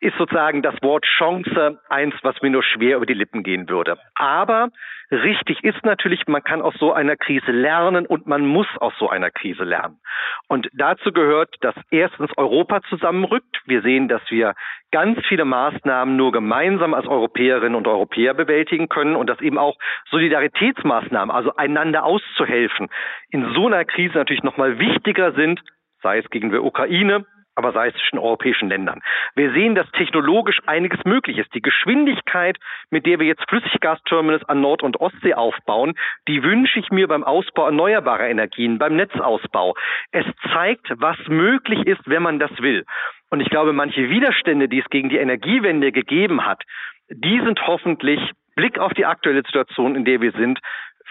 ist 0.00 0.16
sozusagen 0.16 0.62
das 0.62 0.74
Wort 0.82 1.04
Chance 1.18 1.78
eins, 1.88 2.14
was 2.22 2.40
mir 2.40 2.50
nur 2.50 2.62
schwer 2.62 2.96
über 2.96 3.06
die 3.06 3.14
Lippen 3.14 3.42
gehen 3.42 3.68
würde. 3.68 3.98
Aber 4.14 4.70
richtig 5.10 5.62
ist 5.62 5.84
natürlich, 5.84 6.26
man 6.26 6.42
kann 6.42 6.62
aus 6.62 6.74
so 6.78 6.92
einer 6.92 7.16
Krise 7.16 7.52
lernen 7.52 8.06
und 8.06 8.26
man 8.26 8.46
muss 8.46 8.66
aus 8.78 8.94
so 8.98 9.10
einer 9.10 9.30
Krise 9.30 9.64
lernen. 9.64 10.00
Und 10.48 10.68
dazu 10.72 11.12
gehört, 11.12 11.54
dass 11.60 11.74
erstens 11.90 12.30
Europa 12.38 12.80
zusammenrückt. 12.88 13.60
Wir 13.66 13.82
sehen, 13.82 14.08
dass 14.08 14.22
wir 14.30 14.54
ganz 14.90 15.18
viele 15.28 15.44
Maßnahmen 15.44 16.16
nur 16.16 16.32
gemeinsam 16.32 16.94
als 16.94 17.06
Europäerinnen 17.06 17.74
und 17.74 17.86
Europäer 17.86 18.32
bewältigen 18.32 18.88
können 18.88 19.16
und 19.16 19.28
dass 19.28 19.40
eben 19.40 19.58
auch 19.58 19.76
Solidaritätsmaßnahmen, 20.10 21.34
also 21.34 21.54
einander 21.56 22.04
auszuhelfen, 22.04 22.88
in 23.30 23.52
so 23.54 23.66
einer 23.66 23.84
Krise 23.84 24.16
natürlich 24.16 24.42
nochmal 24.42 24.78
wichtiger 24.78 25.32
sind, 25.32 25.60
sei 26.02 26.18
es 26.18 26.30
gegen 26.30 26.50
die 26.50 26.58
Ukraine, 26.58 27.26
aber 27.54 27.72
sei 27.72 27.88
es 27.88 27.94
zwischen 27.94 28.18
europäischen 28.18 28.68
Ländern. 28.68 29.00
Wir 29.34 29.52
sehen, 29.52 29.74
dass 29.74 29.90
technologisch 29.92 30.60
einiges 30.66 31.04
möglich 31.04 31.38
ist. 31.38 31.52
Die 31.54 31.62
Geschwindigkeit, 31.62 32.58
mit 32.90 33.06
der 33.06 33.18
wir 33.18 33.26
jetzt 33.26 33.48
Flüssiggasterminals 33.48 34.44
an 34.48 34.60
Nord- 34.60 34.82
und 34.82 35.00
Ostsee 35.00 35.34
aufbauen, 35.34 35.94
die 36.28 36.42
wünsche 36.42 36.78
ich 36.78 36.90
mir 36.90 37.08
beim 37.08 37.24
Ausbau 37.24 37.66
erneuerbarer 37.66 38.28
Energien, 38.28 38.78
beim 38.78 38.96
Netzausbau. 38.96 39.74
Es 40.12 40.26
zeigt, 40.52 40.88
was 40.96 41.18
möglich 41.28 41.86
ist, 41.86 42.02
wenn 42.06 42.22
man 42.22 42.38
das 42.38 42.50
will. 42.60 42.84
Und 43.30 43.40
ich 43.40 43.50
glaube, 43.50 43.72
manche 43.72 44.08
Widerstände, 44.08 44.68
die 44.68 44.80
es 44.80 44.90
gegen 44.90 45.08
die 45.08 45.18
Energiewende 45.18 45.92
gegeben 45.92 46.44
hat, 46.46 46.62
die 47.08 47.40
sind 47.40 47.66
hoffentlich 47.66 48.20
Blick 48.56 48.78
auf 48.78 48.92
die 48.94 49.06
aktuelle 49.06 49.42
Situation, 49.42 49.96
in 49.96 50.04
der 50.04 50.20
wir 50.20 50.32
sind, 50.32 50.60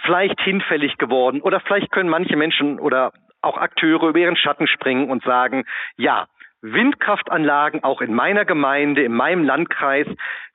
vielleicht 0.04 0.40
hinfällig 0.42 0.98
geworden 0.98 1.42
oder 1.42 1.60
vielleicht 1.60 1.92
können 1.92 2.10
manche 2.10 2.36
Menschen 2.36 2.80
oder 2.80 3.12
auch 3.42 3.58
Akteure 3.58 4.10
über 4.10 4.20
ihren 4.20 4.36
Schatten 4.36 4.68
springen 4.68 5.10
und 5.10 5.24
sagen, 5.24 5.66
ja, 5.98 6.28
Windkraftanlagen 6.62 7.84
auch 7.84 8.02
in 8.02 8.14
meiner 8.14 8.46
Gemeinde, 8.46 9.04
in 9.04 9.14
meinem 9.14 9.44
Landkreis, 9.44 10.08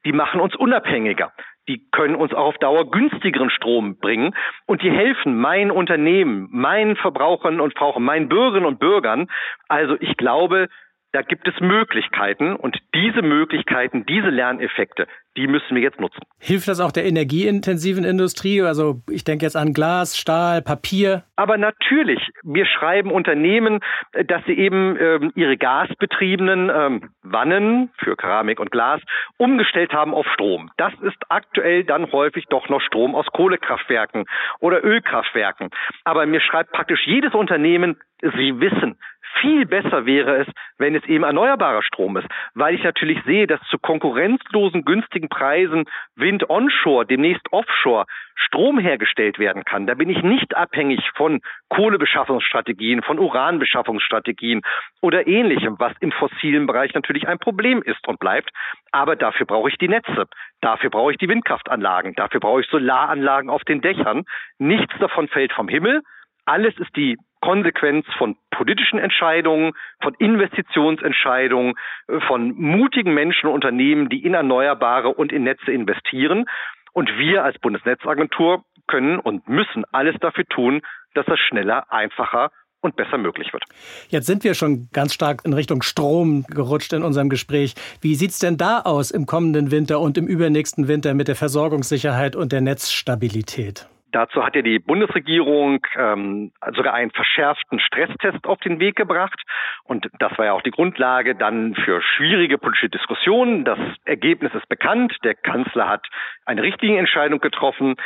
die 0.04 0.12
machen 0.12 0.40
uns 0.40 0.54
unabhängiger. 0.54 1.32
Die 1.66 1.88
können 1.90 2.14
uns 2.14 2.34
auch 2.34 2.48
auf 2.48 2.58
Dauer 2.58 2.90
günstigeren 2.90 3.48
Strom 3.48 3.96
bringen 3.96 4.34
und 4.66 4.82
die 4.82 4.90
helfen 4.90 5.40
meinen 5.40 5.70
Unternehmen, 5.70 6.48
meinen 6.50 6.96
Verbrauchern 6.96 7.58
und 7.60 7.72
Verbrauchern, 7.72 8.02
meinen 8.02 8.28
Bürgerinnen 8.28 8.66
und 8.66 8.78
Bürgern. 8.78 9.28
Also 9.68 9.96
ich 9.98 10.18
glaube, 10.18 10.68
da 11.12 11.22
gibt 11.22 11.48
es 11.48 11.58
Möglichkeiten 11.60 12.54
und 12.54 12.76
diese 12.94 13.22
Möglichkeiten, 13.22 14.04
diese 14.04 14.28
Lerneffekte, 14.28 15.06
die 15.36 15.46
müssen 15.46 15.74
wir 15.74 15.82
jetzt 15.82 16.00
nutzen. 16.00 16.20
Hilft 16.38 16.68
das 16.68 16.80
auch 16.80 16.92
der 16.92 17.04
energieintensiven 17.04 18.04
Industrie? 18.04 18.62
Also 18.62 19.02
ich 19.10 19.24
denke 19.24 19.44
jetzt 19.44 19.56
an 19.56 19.72
Glas, 19.72 20.16
Stahl, 20.16 20.62
Papier. 20.62 21.24
Aber 21.36 21.58
natürlich, 21.58 22.20
wir 22.42 22.66
schreiben 22.66 23.10
Unternehmen, 23.10 23.80
dass 24.26 24.44
sie 24.46 24.52
eben 24.52 24.96
ähm, 25.00 25.32
ihre 25.34 25.56
gasbetriebenen 25.56 26.70
ähm, 26.74 27.10
Wannen 27.22 27.90
für 27.98 28.16
Keramik 28.16 28.60
und 28.60 28.70
Glas 28.70 29.00
umgestellt 29.36 29.92
haben 29.92 30.14
auf 30.14 30.26
Strom. 30.34 30.70
Das 30.76 30.92
ist 31.02 31.18
aktuell 31.28 31.84
dann 31.84 32.12
häufig 32.12 32.44
doch 32.48 32.68
noch 32.68 32.80
Strom 32.80 33.14
aus 33.14 33.26
Kohlekraftwerken 33.32 34.24
oder 34.60 34.84
Ölkraftwerken. 34.84 35.70
Aber 36.04 36.26
mir 36.26 36.40
schreibt 36.40 36.72
praktisch 36.72 37.06
jedes 37.06 37.34
Unternehmen, 37.34 37.96
sie 38.20 38.60
wissen, 38.60 38.96
viel 39.40 39.66
besser 39.66 40.06
wäre 40.06 40.36
es, 40.42 40.48
wenn 40.78 40.94
es 40.94 41.04
eben 41.04 41.24
erneuerbarer 41.24 41.82
Strom 41.82 42.16
ist, 42.16 42.26
weil 42.54 42.74
ich 42.74 42.82
natürlich 42.82 43.18
sehe, 43.24 43.46
dass 43.46 43.60
zu 43.70 43.78
konkurrenzlosen, 43.78 44.84
günstigen 44.84 45.23
Preisen 45.28 45.84
Wind 46.16 46.48
onshore, 46.48 47.06
demnächst 47.06 47.52
offshore 47.52 48.06
Strom 48.36 48.78
hergestellt 48.78 49.38
werden 49.38 49.64
kann. 49.64 49.86
Da 49.86 49.94
bin 49.94 50.10
ich 50.10 50.22
nicht 50.22 50.56
abhängig 50.56 51.00
von 51.14 51.40
Kohlebeschaffungsstrategien, 51.68 53.02
von 53.02 53.18
Uranbeschaffungsstrategien 53.18 54.62
oder 55.00 55.26
ähnlichem, 55.26 55.76
was 55.78 55.92
im 56.00 56.12
fossilen 56.12 56.66
Bereich 56.66 56.94
natürlich 56.94 57.28
ein 57.28 57.38
Problem 57.38 57.82
ist 57.82 58.06
und 58.08 58.18
bleibt. 58.18 58.50
Aber 58.90 59.16
dafür 59.16 59.46
brauche 59.46 59.68
ich 59.68 59.78
die 59.78 59.88
Netze. 59.88 60.26
Dafür 60.60 60.90
brauche 60.90 61.12
ich 61.12 61.18
die 61.18 61.28
Windkraftanlagen. 61.28 62.14
Dafür 62.14 62.40
brauche 62.40 62.60
ich 62.60 62.68
Solaranlagen 62.68 63.50
auf 63.50 63.62
den 63.64 63.80
Dächern. 63.80 64.24
Nichts 64.58 64.94
davon 64.98 65.28
fällt 65.28 65.52
vom 65.52 65.68
Himmel. 65.68 66.02
Alles 66.46 66.76
ist 66.78 66.94
die 66.96 67.16
Konsequenz 67.44 68.06
von 68.16 68.36
politischen 68.50 68.98
Entscheidungen, 68.98 69.74
von 70.02 70.14
Investitionsentscheidungen, 70.14 71.74
äh, 72.08 72.20
von 72.26 72.54
mutigen 72.56 73.12
Menschen 73.12 73.48
und 73.48 73.54
Unternehmen, 73.54 74.08
die 74.08 74.24
in 74.24 74.32
Erneuerbare 74.32 75.10
und 75.10 75.30
in 75.30 75.44
Netze 75.44 75.70
investieren. 75.70 76.46
Und 76.94 77.10
wir 77.18 77.44
als 77.44 77.58
Bundesnetzagentur 77.58 78.64
können 78.86 79.18
und 79.18 79.46
müssen 79.46 79.84
alles 79.92 80.16
dafür 80.20 80.46
tun, 80.46 80.80
dass 81.12 81.26
das 81.26 81.38
schneller, 81.38 81.92
einfacher 81.92 82.50
und 82.80 82.96
besser 82.96 83.18
möglich 83.18 83.52
wird. 83.52 83.64
Jetzt 84.08 84.26
sind 84.26 84.42
wir 84.42 84.54
schon 84.54 84.88
ganz 84.92 85.12
stark 85.12 85.42
in 85.44 85.52
Richtung 85.52 85.82
Strom 85.82 86.44
gerutscht 86.48 86.94
in 86.94 87.02
unserem 87.02 87.28
Gespräch. 87.28 87.74
Wie 88.00 88.14
sieht 88.14 88.30
es 88.30 88.38
denn 88.38 88.56
da 88.56 88.80
aus 88.80 89.10
im 89.10 89.26
kommenden 89.26 89.70
Winter 89.70 90.00
und 90.00 90.16
im 90.16 90.26
übernächsten 90.26 90.88
Winter 90.88 91.12
mit 91.12 91.28
der 91.28 91.36
Versorgungssicherheit 91.36 92.36
und 92.36 92.52
der 92.52 92.62
Netzstabilität? 92.62 93.86
Dazu 94.14 94.44
hat 94.44 94.54
ja 94.54 94.62
die 94.62 94.78
Bundesregierung 94.78 95.84
ähm, 95.96 96.52
sogar 96.76 96.94
einen 96.94 97.10
verschärften 97.10 97.80
Stresstest 97.80 98.46
auf 98.46 98.60
den 98.60 98.78
Weg 98.78 98.94
gebracht. 98.94 99.42
Und 99.82 100.08
das 100.20 100.38
war 100.38 100.44
ja 100.44 100.52
auch 100.52 100.62
die 100.62 100.70
Grundlage 100.70 101.34
dann 101.34 101.74
für 101.74 102.00
schwierige 102.00 102.56
politische 102.56 102.90
Diskussionen. 102.90 103.64
Das 103.64 103.78
Ergebnis 104.04 104.54
ist 104.54 104.68
bekannt. 104.68 105.16
Der 105.24 105.34
Kanzler 105.34 105.88
hat 105.88 106.06
eine 106.46 106.62
richtige 106.62 106.96
Entscheidung 106.96 107.40
getroffen. 107.40 107.96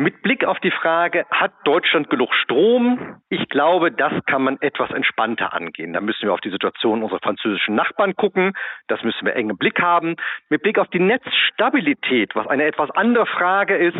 Mit 0.00 0.22
Blick 0.22 0.46
auf 0.46 0.58
die 0.60 0.70
Frage, 0.70 1.26
hat 1.30 1.52
Deutschland 1.64 2.08
genug 2.08 2.32
Strom? 2.32 3.20
Ich 3.28 3.50
glaube, 3.50 3.92
das 3.92 4.14
kann 4.24 4.42
man 4.42 4.56
etwas 4.62 4.90
entspannter 4.92 5.52
angehen. 5.52 5.92
Da 5.92 6.00
müssen 6.00 6.22
wir 6.22 6.32
auf 6.32 6.40
die 6.40 6.48
Situation 6.48 7.02
unserer 7.02 7.18
französischen 7.18 7.74
Nachbarn 7.74 8.16
gucken. 8.16 8.54
Das 8.88 9.02
müssen 9.02 9.26
wir 9.26 9.36
eng 9.36 9.50
im 9.50 9.58
Blick 9.58 9.78
haben. 9.82 10.16
Mit 10.48 10.62
Blick 10.62 10.78
auf 10.78 10.88
die 10.88 11.00
Netzstabilität, 11.00 12.34
was 12.34 12.46
eine 12.46 12.64
etwas 12.64 12.90
andere 12.92 13.26
Frage 13.26 13.76
ist, 13.76 13.98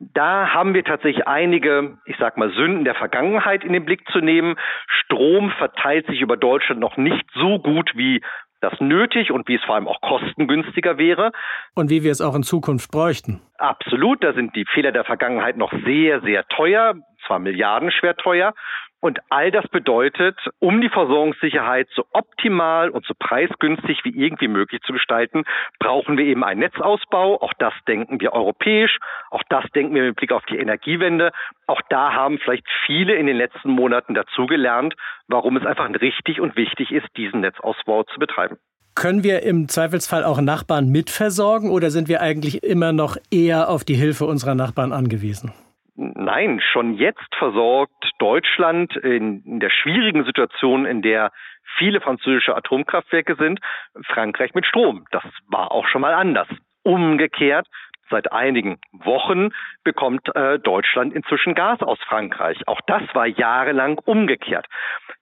da 0.00 0.54
haben 0.54 0.72
wir 0.72 0.84
tatsächlich 0.84 1.28
einige, 1.28 1.98
ich 2.06 2.16
sag 2.18 2.38
mal, 2.38 2.50
Sünden 2.52 2.86
der 2.86 2.94
Vergangenheit 2.94 3.62
in 3.62 3.74
den 3.74 3.84
Blick 3.84 4.08
zu 4.08 4.20
nehmen. 4.20 4.56
Strom 4.86 5.50
verteilt 5.50 6.06
sich 6.06 6.22
über 6.22 6.38
Deutschland 6.38 6.80
noch 6.80 6.96
nicht 6.96 7.28
so 7.34 7.58
gut 7.58 7.92
wie 7.94 8.22
das 8.62 8.72
nötig 8.80 9.30
und 9.32 9.48
wie 9.48 9.56
es 9.56 9.64
vor 9.64 9.74
allem 9.74 9.88
auch 9.88 10.00
kostengünstiger 10.00 10.96
wäre. 10.96 11.32
Und 11.74 11.90
wie 11.90 12.04
wir 12.04 12.12
es 12.12 12.20
auch 12.20 12.34
in 12.34 12.44
Zukunft 12.44 12.90
bräuchten. 12.90 13.40
Absolut, 13.58 14.22
da 14.22 14.32
sind 14.32 14.54
die 14.56 14.64
Fehler 14.72 14.92
der 14.92 15.04
Vergangenheit 15.04 15.56
noch 15.56 15.72
sehr, 15.84 16.20
sehr 16.22 16.46
teuer, 16.48 16.94
zwar 17.26 17.40
milliardenschwer 17.40 18.16
teuer. 18.16 18.54
Und 19.02 19.18
all 19.30 19.50
das 19.50 19.66
bedeutet, 19.66 20.38
um 20.60 20.80
die 20.80 20.88
Versorgungssicherheit 20.88 21.88
so 21.92 22.06
optimal 22.12 22.88
und 22.88 23.04
so 23.04 23.14
preisgünstig 23.18 23.98
wie 24.04 24.16
irgendwie 24.16 24.46
möglich 24.46 24.80
zu 24.82 24.92
gestalten, 24.92 25.42
brauchen 25.80 26.16
wir 26.16 26.24
eben 26.24 26.44
einen 26.44 26.60
Netzausbau. 26.60 27.42
Auch 27.42 27.52
das 27.58 27.74
denken 27.88 28.20
wir 28.20 28.32
europäisch. 28.32 28.98
Auch 29.30 29.42
das 29.48 29.64
denken 29.74 29.96
wir 29.96 30.04
mit 30.04 30.14
Blick 30.14 30.30
auf 30.30 30.44
die 30.44 30.56
Energiewende. 30.56 31.32
Auch 31.66 31.80
da 31.90 32.12
haben 32.12 32.38
vielleicht 32.38 32.64
viele 32.86 33.16
in 33.16 33.26
den 33.26 33.36
letzten 33.36 33.70
Monaten 33.70 34.14
dazugelernt, 34.14 34.94
warum 35.26 35.56
es 35.56 35.66
einfach 35.66 35.90
richtig 36.00 36.40
und 36.40 36.54
wichtig 36.54 36.92
ist, 36.92 37.08
diesen 37.16 37.40
Netzausbau 37.40 38.04
zu 38.04 38.20
betreiben. 38.20 38.56
Können 38.94 39.24
wir 39.24 39.42
im 39.42 39.68
Zweifelsfall 39.68 40.22
auch 40.22 40.40
Nachbarn 40.40 40.90
mitversorgen 40.90 41.70
oder 41.70 41.90
sind 41.90 42.06
wir 42.08 42.20
eigentlich 42.20 42.62
immer 42.62 42.92
noch 42.92 43.16
eher 43.32 43.68
auf 43.68 43.82
die 43.82 43.94
Hilfe 43.94 44.26
unserer 44.26 44.54
Nachbarn 44.54 44.92
angewiesen? 44.92 45.52
Nein, 45.94 46.60
schon 46.72 46.94
jetzt 46.94 47.34
versorgt 47.36 48.10
Deutschland 48.18 48.96
in, 48.96 49.42
in, 49.44 49.60
der 49.60 49.70
schwierigen 49.70 50.24
Situation, 50.24 50.86
in 50.86 51.02
der 51.02 51.32
viele 51.76 52.00
französische 52.00 52.56
Atomkraftwerke 52.56 53.36
sind, 53.36 53.60
Frankreich 54.06 54.54
mit 54.54 54.66
Strom. 54.66 55.04
Das 55.10 55.24
war 55.48 55.70
auch 55.70 55.86
schon 55.86 56.00
mal 56.00 56.14
anders. 56.14 56.48
Umgekehrt 56.82 57.66
Seit 58.12 58.30
einigen 58.30 58.78
Wochen 58.92 59.48
bekommt 59.84 60.28
äh, 60.36 60.58
Deutschland 60.58 61.14
inzwischen 61.14 61.54
Gas 61.54 61.80
aus 61.80 61.98
Frankreich. 62.06 62.58
Auch 62.66 62.82
das 62.86 63.02
war 63.14 63.26
jahrelang 63.26 63.98
umgekehrt. 64.04 64.66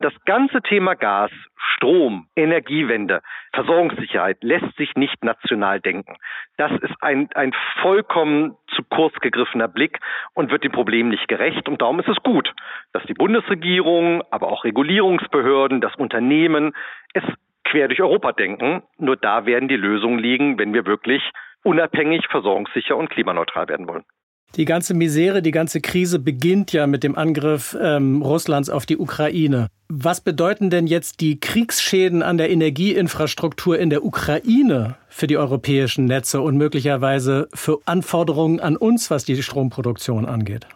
Das 0.00 0.12
ganze 0.24 0.60
Thema 0.60 0.94
Gas, 0.94 1.30
Strom, 1.54 2.26
Energiewende, 2.34 3.22
Versorgungssicherheit 3.52 4.42
lässt 4.42 4.76
sich 4.76 4.96
nicht 4.96 5.22
national 5.22 5.80
denken. 5.80 6.16
Das 6.56 6.72
ist 6.82 6.94
ein, 7.00 7.28
ein 7.36 7.52
vollkommen 7.80 8.56
kurz 8.90 9.14
gegriffener 9.20 9.68
Blick 9.68 9.98
und 10.34 10.50
wird 10.50 10.64
dem 10.64 10.72
Problem 10.72 11.08
nicht 11.08 11.28
gerecht. 11.28 11.68
Und 11.68 11.80
darum 11.80 12.00
ist 12.00 12.08
es 12.08 12.18
gut, 12.22 12.52
dass 12.92 13.04
die 13.04 13.14
Bundesregierung, 13.14 14.22
aber 14.30 14.48
auch 14.48 14.64
Regulierungsbehörden, 14.64 15.80
das 15.80 15.94
Unternehmen 15.96 16.74
es 17.14 17.24
quer 17.64 17.88
durch 17.88 18.02
Europa 18.02 18.32
denken. 18.32 18.82
Nur 18.98 19.16
da 19.16 19.46
werden 19.46 19.68
die 19.68 19.76
Lösungen 19.76 20.18
liegen, 20.18 20.58
wenn 20.58 20.74
wir 20.74 20.86
wirklich 20.86 21.22
unabhängig, 21.62 22.26
versorgungssicher 22.28 22.96
und 22.96 23.10
klimaneutral 23.10 23.68
werden 23.68 23.88
wollen. 23.88 24.04
Die 24.56 24.64
ganze 24.64 24.94
Misere, 24.94 25.42
die 25.42 25.52
ganze 25.52 25.80
Krise 25.80 26.18
beginnt 26.18 26.72
ja 26.72 26.88
mit 26.88 27.04
dem 27.04 27.14
Angriff 27.14 27.76
ähm, 27.80 28.20
Russlands 28.20 28.68
auf 28.68 28.84
die 28.84 28.98
Ukraine. 28.98 29.68
Was 29.88 30.20
bedeuten 30.20 30.70
denn 30.70 30.88
jetzt 30.88 31.20
die 31.20 31.38
Kriegsschäden 31.38 32.22
an 32.22 32.36
der 32.36 32.50
Energieinfrastruktur 32.50 33.78
in 33.78 33.90
der 33.90 34.04
Ukraine 34.04 34.96
für 35.08 35.28
die 35.28 35.36
europäischen 35.36 36.06
Netze 36.06 36.40
und 36.40 36.56
möglicherweise 36.56 37.48
für 37.54 37.78
Anforderungen 37.86 38.58
an 38.58 38.76
uns, 38.76 39.10
was 39.10 39.24
die 39.24 39.40
Stromproduktion 39.40 40.26
angeht? 40.26 40.66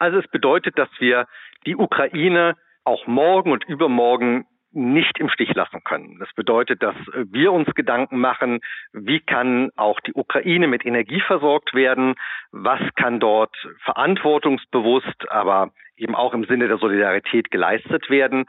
Also 0.00 0.18
es 0.18 0.26
bedeutet, 0.28 0.76
dass 0.76 0.88
wir 0.98 1.26
die 1.66 1.76
Ukraine 1.76 2.56
auch 2.84 3.06
morgen 3.06 3.52
und 3.52 3.64
übermorgen 3.64 4.44
nicht 4.72 5.18
im 5.18 5.28
Stich 5.28 5.54
lassen 5.54 5.82
können. 5.84 6.18
Das 6.18 6.32
bedeutet, 6.34 6.82
dass 6.82 6.94
wir 7.14 7.52
uns 7.52 7.72
Gedanken 7.74 8.18
machen, 8.18 8.60
wie 8.92 9.20
kann 9.20 9.70
auch 9.76 10.00
die 10.00 10.14
Ukraine 10.14 10.68
mit 10.68 10.86
Energie 10.86 11.20
versorgt 11.20 11.74
werden, 11.74 12.14
was 12.52 12.80
kann 12.96 13.20
dort 13.20 13.54
verantwortungsbewusst, 13.84 15.30
aber 15.30 15.70
eben 15.96 16.14
auch 16.14 16.34
im 16.34 16.44
Sinne 16.44 16.68
der 16.68 16.78
Solidarität 16.78 17.50
geleistet 17.50 18.10
werden. 18.10 18.46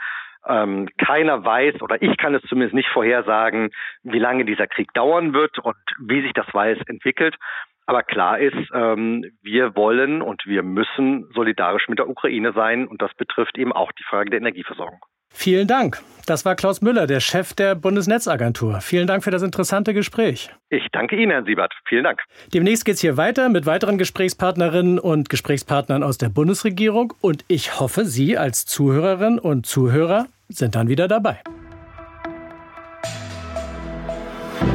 Ähm, 0.47 0.89
keiner 0.97 1.43
weiß 1.45 1.81
oder 1.81 2.01
ich 2.01 2.17
kann 2.17 2.33
es 2.33 2.41
zumindest 2.43 2.73
nicht 2.73 2.89
vorhersagen, 2.89 3.69
wie 4.03 4.19
lange 4.19 4.45
dieser 4.45 4.67
Krieg 4.67 4.91
dauern 4.93 5.33
wird 5.33 5.59
und 5.59 5.75
wie 5.99 6.21
sich 6.21 6.33
das 6.33 6.51
Weiß 6.53 6.79
entwickelt. 6.87 7.35
Aber 7.85 8.03
klar 8.03 8.39
ist, 8.39 8.57
ähm, 8.73 9.25
wir 9.41 9.75
wollen 9.75 10.21
und 10.21 10.45
wir 10.45 10.63
müssen 10.63 11.29
solidarisch 11.33 11.87
mit 11.89 11.99
der 11.99 12.09
Ukraine 12.09 12.53
sein 12.53 12.87
und 12.87 13.01
das 13.01 13.13
betrifft 13.15 13.57
eben 13.57 13.73
auch 13.73 13.91
die 13.91 14.03
Frage 14.03 14.29
der 14.29 14.39
Energieversorgung. 14.39 14.99
Vielen 15.31 15.67
Dank. 15.67 16.01
Das 16.25 16.45
war 16.45 16.55
Klaus 16.55 16.81
Müller, 16.81 17.07
der 17.07 17.19
Chef 17.19 17.53
der 17.53 17.75
Bundesnetzagentur. 17.75 18.79
Vielen 18.81 19.07
Dank 19.07 19.23
für 19.23 19.31
das 19.31 19.41
interessante 19.41 19.93
Gespräch. 19.93 20.49
Ich 20.69 20.87
danke 20.91 21.15
Ihnen, 21.15 21.31
Herr 21.31 21.43
Siebert. 21.43 21.73
Vielen 21.89 22.03
Dank. 22.03 22.21
Demnächst 22.53 22.85
geht 22.85 22.95
es 22.95 23.01
hier 23.01 23.17
weiter 23.17 23.49
mit 23.49 23.65
weiteren 23.65 23.97
Gesprächspartnerinnen 23.97 24.99
und 24.99 25.29
Gesprächspartnern 25.29 26.03
aus 26.03 26.17
der 26.17 26.29
Bundesregierung. 26.29 27.13
Und 27.21 27.43
ich 27.47 27.79
hoffe, 27.79 28.05
Sie 28.05 28.37
als 28.37 28.65
Zuhörerinnen 28.65 29.39
und 29.39 29.65
Zuhörer 29.65 30.27
sind 30.47 30.75
dann 30.75 30.87
wieder 30.87 31.07
dabei. 31.07 31.39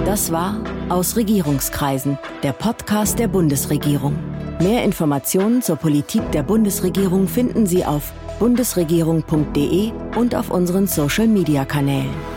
Das 0.05 0.33
war 0.33 0.63
Aus 0.89 1.17
Regierungskreisen, 1.17 2.19
der 2.43 2.53
Podcast 2.53 3.19
der 3.19 3.29
Bundesregierung. 3.29 4.19
Mehr 4.61 4.85
Informationen 4.85 5.63
zur 5.63 5.77
Politik 5.77 6.31
der 6.33 6.43
Bundesregierung 6.43 7.29
finden 7.29 7.67
Sie 7.67 7.85
auf 7.85 8.13
bundesregierung.de 8.39 9.93
und 10.17 10.35
auf 10.35 10.51
unseren 10.51 10.87
Social-Media-Kanälen. 10.87 12.36